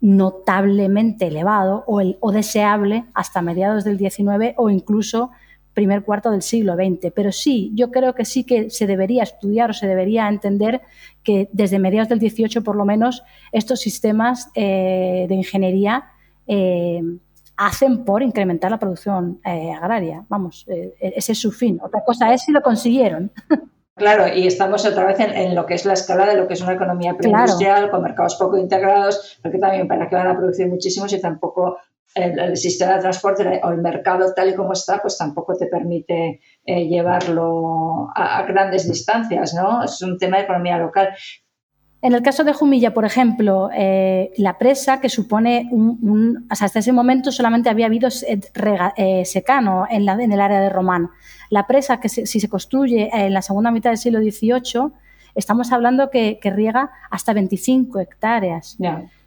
notablemente 0.00 1.26
elevado 1.26 1.84
o, 1.86 2.02
o 2.20 2.32
deseable 2.32 3.06
hasta 3.14 3.42
mediados 3.42 3.84
del 3.84 3.98
XIX 3.98 4.54
o 4.56 4.70
incluso 4.70 5.30
primer 5.76 6.02
cuarto 6.02 6.30
del 6.30 6.40
siglo 6.40 6.74
XX. 6.74 7.12
Pero 7.14 7.30
sí, 7.30 7.70
yo 7.74 7.90
creo 7.90 8.14
que 8.14 8.24
sí 8.24 8.44
que 8.44 8.70
se 8.70 8.86
debería 8.86 9.22
estudiar 9.22 9.70
o 9.70 9.74
se 9.74 9.86
debería 9.86 10.26
entender 10.26 10.80
que 11.22 11.50
desde 11.52 11.78
mediados 11.78 12.08
del 12.08 12.18
XVIII, 12.18 12.62
por 12.62 12.76
lo 12.76 12.86
menos, 12.86 13.22
estos 13.52 13.80
sistemas 13.80 14.48
eh, 14.54 15.26
de 15.28 15.34
ingeniería 15.34 16.06
eh, 16.46 17.02
hacen 17.58 18.04
por 18.06 18.22
incrementar 18.22 18.70
la 18.70 18.78
producción 18.78 19.38
eh, 19.44 19.70
agraria. 19.70 20.24
Vamos, 20.30 20.64
ese 20.66 21.32
es 21.32 21.38
su 21.38 21.52
fin. 21.52 21.78
Otra 21.82 22.02
cosa 22.04 22.32
es 22.32 22.42
si 22.42 22.52
lo 22.52 22.62
consiguieron. 22.62 23.30
Claro, 23.98 24.28
y 24.28 24.46
estamos 24.46 24.84
otra 24.84 25.06
vez 25.06 25.18
en, 25.20 25.54
lo 25.54 25.64
que 25.64 25.72
es 25.72 25.86
la 25.86 25.94
escala 25.94 26.26
de 26.26 26.36
lo 26.36 26.46
que 26.46 26.52
es 26.52 26.60
una 26.60 26.74
economía 26.74 27.16
preindustrial, 27.16 27.90
con 27.90 28.02
mercados 28.02 28.34
poco 28.34 28.58
integrados, 28.58 29.38
porque 29.42 29.56
también 29.56 29.88
para 29.88 30.06
que 30.06 30.16
van 30.16 30.26
a 30.26 30.36
producir 30.36 30.68
muchísimo 30.68 31.08
si 31.08 31.18
tampoco 31.18 31.78
el, 32.16 32.56
sistema 32.56 32.94
de 32.94 33.00
transporte 33.00 33.60
o 33.62 33.70
el 33.70 33.78
mercado 33.78 34.32
tal 34.34 34.50
y 34.50 34.54
como 34.54 34.72
está, 34.72 35.00
pues 35.00 35.18
tampoco 35.18 35.54
te 35.54 35.66
permite 35.66 36.40
eh, 36.64 36.88
llevarlo 36.88 38.08
a, 38.14 38.42
grandes 38.42 38.88
distancias, 38.88 39.54
¿no? 39.54 39.84
Es 39.84 40.00
un 40.02 40.18
tema 40.18 40.38
de 40.38 40.44
economía 40.44 40.78
local. 40.78 41.10
En 42.02 42.14
el 42.14 42.22
caso 42.22 42.44
de 42.44 42.52
Jumilla, 42.52 42.94
por 42.94 43.04
ejemplo, 43.04 43.68
eh, 43.74 44.30
la 44.36 44.58
presa 44.58 45.00
que 45.00 45.08
supone 45.08 45.68
un, 45.70 46.46
hasta 46.48 46.78
ese 46.78 46.92
momento 46.92 47.32
solamente 47.32 47.68
había 47.68 47.86
habido 47.86 48.08
eh, 48.08 49.24
secano 49.24 49.86
en, 49.90 50.04
la, 50.04 50.12
en, 50.12 50.32
el 50.32 50.40
área 50.40 50.60
de 50.60 50.68
Román. 50.68 51.10
La 51.50 51.66
presa 51.66 52.00
que 52.00 52.08
si 52.08 52.40
se 52.40 52.48
construye 52.48 53.10
en 53.12 53.32
la 53.34 53.42
segunda 53.42 53.70
mitad 53.70 53.90
del 53.90 53.98
siglo 53.98 54.20
XVIII, 54.20 54.92
estamos 55.34 55.72
hablando 55.72 56.10
que, 56.10 56.38
riega 56.42 56.90
hasta 57.10 57.32
25 57.32 58.00
hectáreas. 58.00 58.76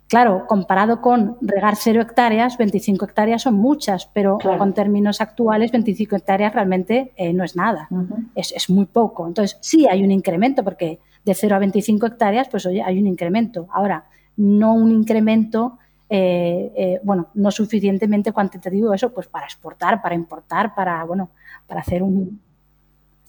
Claro, 0.10 0.48
comparado 0.48 1.02
con 1.02 1.38
regar 1.40 1.76
cero 1.76 2.02
hectáreas, 2.02 2.58
25 2.58 3.06
hectáreas 3.06 3.44
son 3.44 3.54
muchas, 3.54 4.08
pero 4.08 4.40
con 4.40 4.74
términos 4.74 5.22
actuales, 5.22 5.72
25 5.72 6.16
hectáreas 6.16 6.52
realmente 6.52 7.14
eh, 7.16 7.32
no 7.32 7.44
es 7.44 7.56
nada, 7.56 7.88
es, 8.34 8.52
es, 8.52 8.72
muy 8.72 8.86
poco. 8.86 9.28
Entonces, 9.28 9.60
sí 9.62 9.88
hay 9.88 10.04
un 10.04 10.12
incremento, 10.12 10.64
porque 10.64 11.00
de 11.24 11.36
0 11.36 11.56
a 11.56 11.60
25 11.60 12.08
hectáreas, 12.08 12.50
pues 12.50 12.66
oye, 12.66 12.82
hay 12.82 12.98
un 13.00 13.06
incremento. 13.06 13.68
Ahora, 13.72 14.06
no 14.36 14.74
un 14.74 14.92
incremento, 14.92 15.78
eh, 16.10 16.72
eh, 16.76 17.00
bueno, 17.04 17.28
no 17.36 17.52
suficientemente 17.52 18.32
cuantitativo, 18.32 18.92
eso, 18.96 19.14
pues 19.14 19.28
para 19.28 19.46
exportar, 19.46 20.02
para 20.02 20.16
importar, 20.16 20.74
para, 20.74 21.04
bueno, 21.04 21.30
para 21.68 21.82
hacer 21.82 22.02
un, 22.02 22.42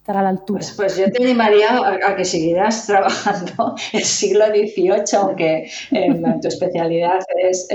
a 0.07 0.23
la 0.23 0.29
altura. 0.31 0.59
Pues, 0.59 0.75
pues 0.77 0.97
yo 0.97 1.11
te 1.11 1.23
animaría 1.23 1.79
a, 2.07 2.17
que 2.17 2.25
siguieras 2.25 2.87
trabajando 2.89 3.75
el 3.93 4.05
siglo 4.05 4.47
XVIII, 4.47 5.19
aunque 5.19 5.71
tu 6.43 6.49
especialidad 6.49 7.21
es, 7.37 7.69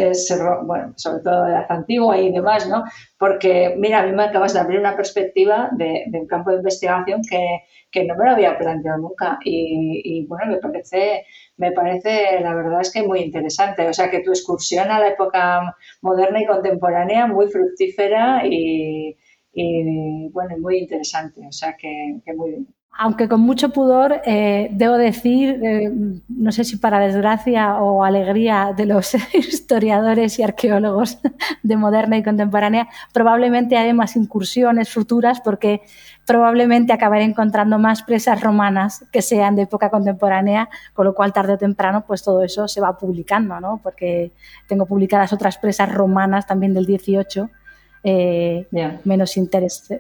bueno, 0.63 0.93
sobre 0.95 1.23
todo 1.23 1.45
de 1.45 1.51
la 1.51 1.65
antigua 1.69 2.17
y 2.17 2.31
demás, 2.31 2.67
¿no? 2.67 2.83
Porque, 3.17 3.75
mira, 3.77 3.99
a 3.99 4.05
mí 4.05 4.11
me 4.11 4.23
acabas 4.23 4.53
de 4.53 4.59
abrir 4.59 4.79
una 4.79 4.95
perspectiva 4.95 5.69
de, 5.73 6.05
un 6.11 6.27
campo 6.27 6.51
de 6.51 6.57
investigación 6.57 7.21
que, 7.29 7.63
que, 7.91 8.03
no 8.05 8.15
me 8.15 8.25
lo 8.25 8.31
había 8.31 8.57
planteado 8.57 8.97
nunca 8.99 9.39
y, 9.43 10.01
y, 10.03 10.25
bueno, 10.27 10.51
me 10.51 10.57
parece, 10.57 11.25
me 11.57 11.71
parece, 11.71 12.39
la 12.41 12.53
verdad 12.53 12.81
es 12.81 12.91
que 12.91 13.03
muy 13.03 13.21
interesante. 13.21 13.87
O 13.87 13.93
sea, 13.93 14.09
que 14.09 14.19
tu 14.19 14.31
excursión 14.31 14.91
a 14.91 14.99
la 14.99 15.07
época 15.09 15.75
moderna 16.01 16.41
y 16.41 16.45
contemporánea 16.45 17.27
muy 17.27 17.47
fructífera 17.47 18.45
y 18.45 19.17
y 19.55 20.29
bueno, 20.29 20.57
muy 20.59 20.79
interesante, 20.79 21.47
o 21.47 21.51
sea 21.51 21.77
que, 21.77 22.21
muy 22.35 22.49
bien. 22.49 22.67
Aunque 22.97 23.27
con 23.27 23.41
mucho 23.41 23.69
pudor, 23.69 24.21
eh, 24.25 24.69
debo 24.71 24.97
decir, 24.97 25.59
eh, 25.63 25.91
no 26.29 26.51
sé 26.53 26.63
si 26.63 26.77
para 26.77 26.99
desgracia 26.99 27.81
o 27.81 28.05
alegría 28.05 28.73
de 28.75 28.85
los 28.85 29.13
historiadores 29.33 30.39
y 30.39 30.43
arqueólogos 30.43 31.19
de 31.63 31.77
moderna 31.77 32.17
y 32.17 32.23
contemporánea, 32.23 32.87
probablemente 33.13 33.77
haré 33.77 33.93
más 33.93 34.15
incursiones 34.15 34.89
futuras 34.93 35.41
porque 35.41 35.81
probablemente 36.25 36.93
acabaré 36.93 37.23
encontrando 37.23 37.79
más 37.79 38.01
presas 38.01 38.41
romanas 38.41 39.05
que 39.11 39.21
sean 39.21 39.55
de 39.55 39.63
época 39.63 39.89
contemporánea, 39.89 40.69
con 40.93 41.05
lo 41.05 41.15
cual 41.15 41.33
tarde 41.33 41.53
o 41.53 41.57
temprano 41.57 42.05
pues 42.05 42.23
todo 42.23 42.43
eso 42.43 42.67
se 42.69 42.81
va 42.81 42.97
publicando, 42.97 43.59
¿no? 43.59 43.79
porque 43.83 44.31
tengo 44.67 44.85
publicadas 44.85 45.33
otras 45.33 45.57
presas 45.57 45.93
romanas 45.93 46.47
también 46.47 46.73
del 46.73 46.85
18 46.85 47.49
eh, 48.07 48.67
menos, 49.03 49.33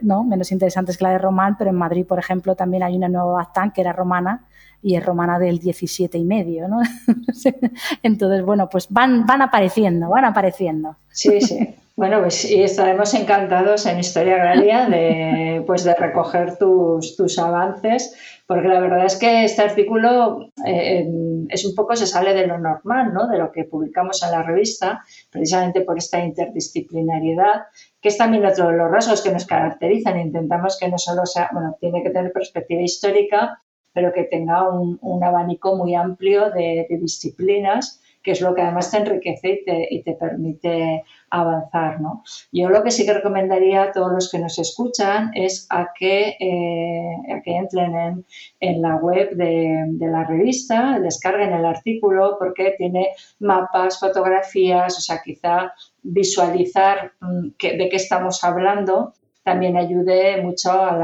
¿no? 0.01 0.23
menos 0.23 0.51
interesantes 0.51 0.95
que 0.95 1.03
la 1.03 1.09
de 1.09 1.17
Román, 1.17 1.55
pero 1.57 1.71
en 1.71 1.75
Madrid, 1.75 2.05
por 2.05 2.19
ejemplo, 2.19 2.55
también 2.55 2.83
hay 2.83 2.95
una 2.95 3.09
nueva 3.09 3.33
Baztán 3.33 3.71
que 3.71 3.81
era 3.81 3.93
romana 3.93 4.45
y 4.83 4.95
es 4.95 5.03
romana 5.03 5.39
del 5.39 5.57
17 5.57 6.15
y 6.15 6.23
medio, 6.23 6.67
¿no? 6.67 6.81
Entonces, 8.03 8.45
bueno, 8.45 8.69
pues 8.69 8.85
van, 8.91 9.25
van 9.25 9.41
apareciendo, 9.41 10.09
van 10.09 10.25
apareciendo. 10.25 10.95
Sí, 11.09 11.41
sí. 11.41 11.75
Bueno, 11.95 12.21
pues 12.21 12.45
y 12.45 12.61
estaremos 12.61 13.13
encantados 13.15 13.87
en 13.87 13.97
Historia 13.97 14.35
Agraria 14.35 14.87
de, 14.87 15.63
pues 15.65 15.83
de 15.83 15.95
recoger 15.95 16.57
tus, 16.57 17.15
tus 17.15 17.39
avances, 17.39 18.13
porque 18.47 18.67
la 18.67 18.79
verdad 18.79 19.05
es 19.05 19.17
que 19.17 19.43
este 19.43 19.63
artículo 19.63 20.51
eh, 20.65 21.07
es 21.49 21.65
un 21.65 21.73
poco, 21.73 21.95
se 21.95 22.05
sale 22.05 22.33
de 22.33 22.47
lo 22.47 22.59
normal, 22.59 23.13
¿no? 23.13 23.27
de 23.27 23.39
lo 23.39 23.51
que 23.51 23.63
publicamos 23.63 24.21
en 24.23 24.31
la 24.31 24.43
revista, 24.43 25.03
precisamente 25.31 25.81
por 25.81 25.97
esta 25.97 26.19
interdisciplinariedad 26.23 27.63
que 28.05 28.09
es 28.09 28.19
también 28.19 28.45
otro 28.45 28.67
de 28.67 28.77
los 28.77 28.91
rasgos 28.91 29.23
que 29.23 29.31
nos 29.31 29.47
caracterizan. 29.47 30.19
Intentamos 30.19 30.77
que 30.79 30.87
no 30.87 30.99
solo 30.99 31.25
sea, 31.25 31.49
bueno, 31.51 31.75
tiene 31.79 32.03
que 32.03 32.11
tener 32.11 32.31
perspectiva 32.31 32.83
histórica, 32.83 33.59
pero 33.93 34.13
que 34.13 34.25
tenga 34.25 34.69
un, 34.69 35.23
abanico 35.23 35.75
muy 35.75 35.95
amplio 35.95 36.51
de, 36.51 36.85
disciplinas, 37.01 37.99
que 38.25 38.31
es 38.31 38.41
lo 38.41 38.55
que 38.55 38.63
además 38.63 38.89
te 38.89 38.97
enriquece 38.97 39.61
y 39.91 40.01
te, 40.01 40.13
permite 40.13 41.03
avanzar. 41.29 42.01
¿no? 42.01 42.23
Yo 42.51 42.69
lo 42.69 42.83
que 42.83 42.89
sí 42.89 43.05
que 43.05 43.13
recomendaría 43.13 43.83
a 43.83 43.91
todos 43.91 44.11
los 44.11 44.31
que 44.31 44.39
nos 44.39 44.57
escuchan 44.57 45.31
es 45.35 45.67
a 45.69 45.89
que, 45.97 46.35
eh, 46.39 47.41
que 47.43 47.55
entren 47.55 48.25
en, 48.59 48.81
la 48.81 48.95
web 48.95 49.29
de, 49.35 49.83
de, 49.89 50.07
la 50.07 50.23
revista, 50.23 50.99
descarguen 50.99 51.53
el 51.53 51.65
artículo 51.65 52.37
porque 52.39 52.73
tiene 52.77 53.09
mapas, 53.39 53.99
fotografías, 53.99 54.97
o 54.97 55.01
sea, 55.01 55.21
quizá 55.23 55.71
visualizar 56.01 57.11
mm, 57.21 57.49
de 57.59 57.89
qué 57.89 57.95
estamos 57.95 58.43
hablando 58.43 59.13
también 59.45 59.77
ayude 59.77 60.41
mucho 60.41 60.71
a 60.71 60.97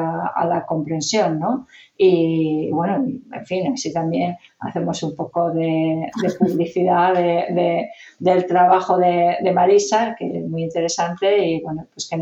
la, 0.46 0.66
comprensión, 0.68 1.40
¿no? 1.40 1.68
Y 1.96 2.72
bueno, 2.72 2.96
en 2.96 3.46
fin, 3.46 3.72
así 3.72 3.94
también 3.94 4.36
hacemos 4.58 5.04
un 5.04 5.16
poco 5.16 5.52
de, 5.52 6.10
publicidad 6.40 7.14
del 8.18 8.46
trabajo 8.48 8.98
de, 8.98 9.52
Marisa, 9.54 10.16
que 10.18 10.40
es 10.40 10.50
muy 10.50 10.64
interesante 10.64 11.38
y 11.38 11.62
bueno, 11.62 11.86
pues 11.94 12.10
que 12.10 12.18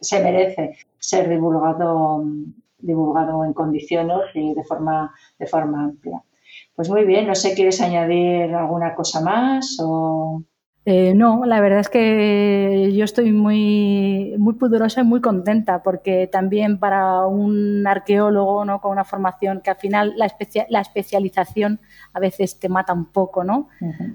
se 0.00 0.20
merece 0.20 0.76
ser 0.98 1.28
divulgado, 1.28 2.24
divulgado 2.80 3.44
en 3.44 3.52
condiciones 3.52 4.24
y 4.34 4.52
de 4.54 4.64
forma, 4.64 5.14
de 5.38 5.46
forma 5.46 5.84
amplia. 5.84 6.20
Pues 6.74 6.90
muy 6.90 7.04
bien, 7.04 7.28
no 7.28 7.36
sé, 7.36 7.54
¿quieres 7.54 7.80
añadir 7.80 8.52
alguna 8.56 8.96
cosa 8.96 9.20
más 9.20 9.78
o...? 9.80 10.42
Eh, 10.86 11.12
no, 11.14 11.44
la 11.44 11.60
verdad 11.60 11.80
es 11.80 11.90
que 11.90 12.90
yo 12.94 13.04
estoy 13.04 13.32
muy, 13.32 14.34
muy 14.38 14.54
pudorosa 14.54 15.02
y 15.02 15.04
muy 15.04 15.20
contenta 15.20 15.82
porque 15.82 16.26
también 16.26 16.78
para 16.78 17.26
un 17.26 17.86
arqueólogo 17.86 18.64
¿no? 18.64 18.80
con 18.80 18.92
una 18.92 19.04
formación 19.04 19.60
que 19.60 19.68
al 19.68 19.76
final 19.76 20.14
la, 20.16 20.34
la 20.70 20.80
especialización 20.80 21.80
a 22.14 22.18
veces 22.18 22.58
te 22.58 22.70
mata 22.70 22.94
un 22.94 23.04
poco, 23.04 23.44
¿no? 23.44 23.68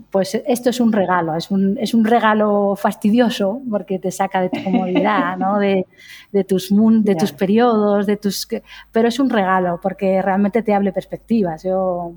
Pues 0.09 0.41
esto 0.47 0.71
es 0.71 0.79
un 0.79 0.91
regalo, 0.91 1.35
es 1.35 1.51
un, 1.51 1.77
es 1.79 1.93
un, 1.93 2.03
regalo 2.03 2.75
fastidioso 2.75 3.61
porque 3.69 3.99
te 3.99 4.11
saca 4.11 4.41
de 4.41 4.49
tu 4.49 4.63
comodidad, 4.63 5.37
¿no? 5.37 5.59
de, 5.59 5.85
de, 6.31 6.43
tus, 6.43 6.73
de 7.03 7.15
tus 7.15 7.31
periodos, 7.31 8.07
de 8.07 8.17
tus... 8.17 8.47
pero 8.91 9.07
es 9.07 9.19
un 9.19 9.29
regalo 9.29 9.79
porque 9.81 10.19
realmente 10.21 10.63
te 10.63 10.73
hable 10.73 10.91
perspectivas. 10.91 11.63
Yo 11.63 12.15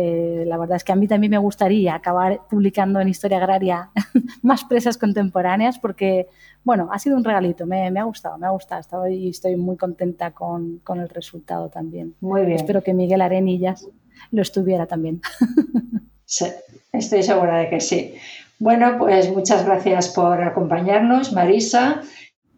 eh, 0.00 0.44
la 0.46 0.56
verdad 0.58 0.76
es 0.76 0.84
que 0.84 0.92
a 0.92 0.94
mí 0.94 1.08
también 1.08 1.32
me 1.32 1.38
gustaría 1.38 1.96
acabar 1.96 2.42
publicando 2.48 3.00
en 3.00 3.08
Historia 3.08 3.38
Agraria 3.38 3.90
más 4.42 4.62
presas 4.62 4.96
contemporáneas 4.96 5.80
porque, 5.80 6.28
bueno, 6.62 6.88
ha 6.92 7.00
sido 7.00 7.16
un 7.16 7.24
regalito, 7.24 7.66
me, 7.66 7.88
ha 7.88 8.04
gustado, 8.04 8.38
me 8.38 8.46
ha 8.46 8.50
gustado 8.50 9.08
y 9.08 9.30
estoy 9.30 9.56
muy 9.56 9.76
contenta 9.76 10.30
con, 10.30 10.80
el 10.88 11.08
resultado 11.08 11.68
también. 11.68 12.14
Muy 12.20 12.42
bien. 12.42 12.58
Espero 12.58 12.80
que 12.80 12.94
Miguel 12.94 13.22
Arenillas 13.22 13.88
lo 14.30 14.42
estuviera 14.42 14.86
también. 14.86 15.20
Sí, 16.30 16.44
estoy 16.92 17.22
segura 17.22 17.56
de 17.56 17.70
que 17.70 17.80
sí. 17.80 18.14
Bueno, 18.58 18.96
pues 18.98 19.30
muchas 19.34 19.64
gracias 19.64 20.10
por 20.10 20.42
acompañarnos, 20.42 21.32
Marisa. 21.32 22.02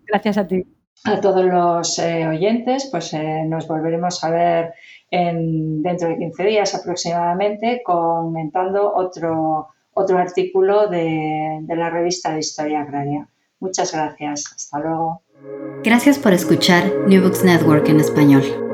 Gracias 0.09 0.39
a 0.39 0.49
ti. 0.49 0.65
A 1.05 1.21
todos 1.21 1.45
los 1.45 1.97
eh, 2.01 2.27
oyentes, 2.27 2.89
pues 2.91 3.15
eh, 3.15 3.45
nos 3.47 3.69
volveremos 3.69 4.25
a 4.25 4.31
ver 4.31 4.75
dentro 5.11 6.09
de 6.09 6.19
15 6.19 6.45
días 6.45 6.75
aproximadamente 6.75 7.83
comentando 7.85 8.93
otro, 8.95 9.69
otro 9.93 10.19
artículo 10.19 10.89
de, 10.89 11.59
de 11.63 11.77
la 11.77 11.91
revista 11.91 12.33
de 12.33 12.41
Historia 12.41 12.83
Agraria. 12.83 13.29
Muchas 13.59 13.93
gracias. 13.93 14.45
Hasta 14.55 14.79
luego. 14.79 15.23
Gracias 15.83 16.19
por 16.19 16.33
escuchar 16.33 16.85
New 17.07 17.23
Books 17.23 17.45
Network 17.45 17.89
en 17.89 18.01
español. 18.01 18.70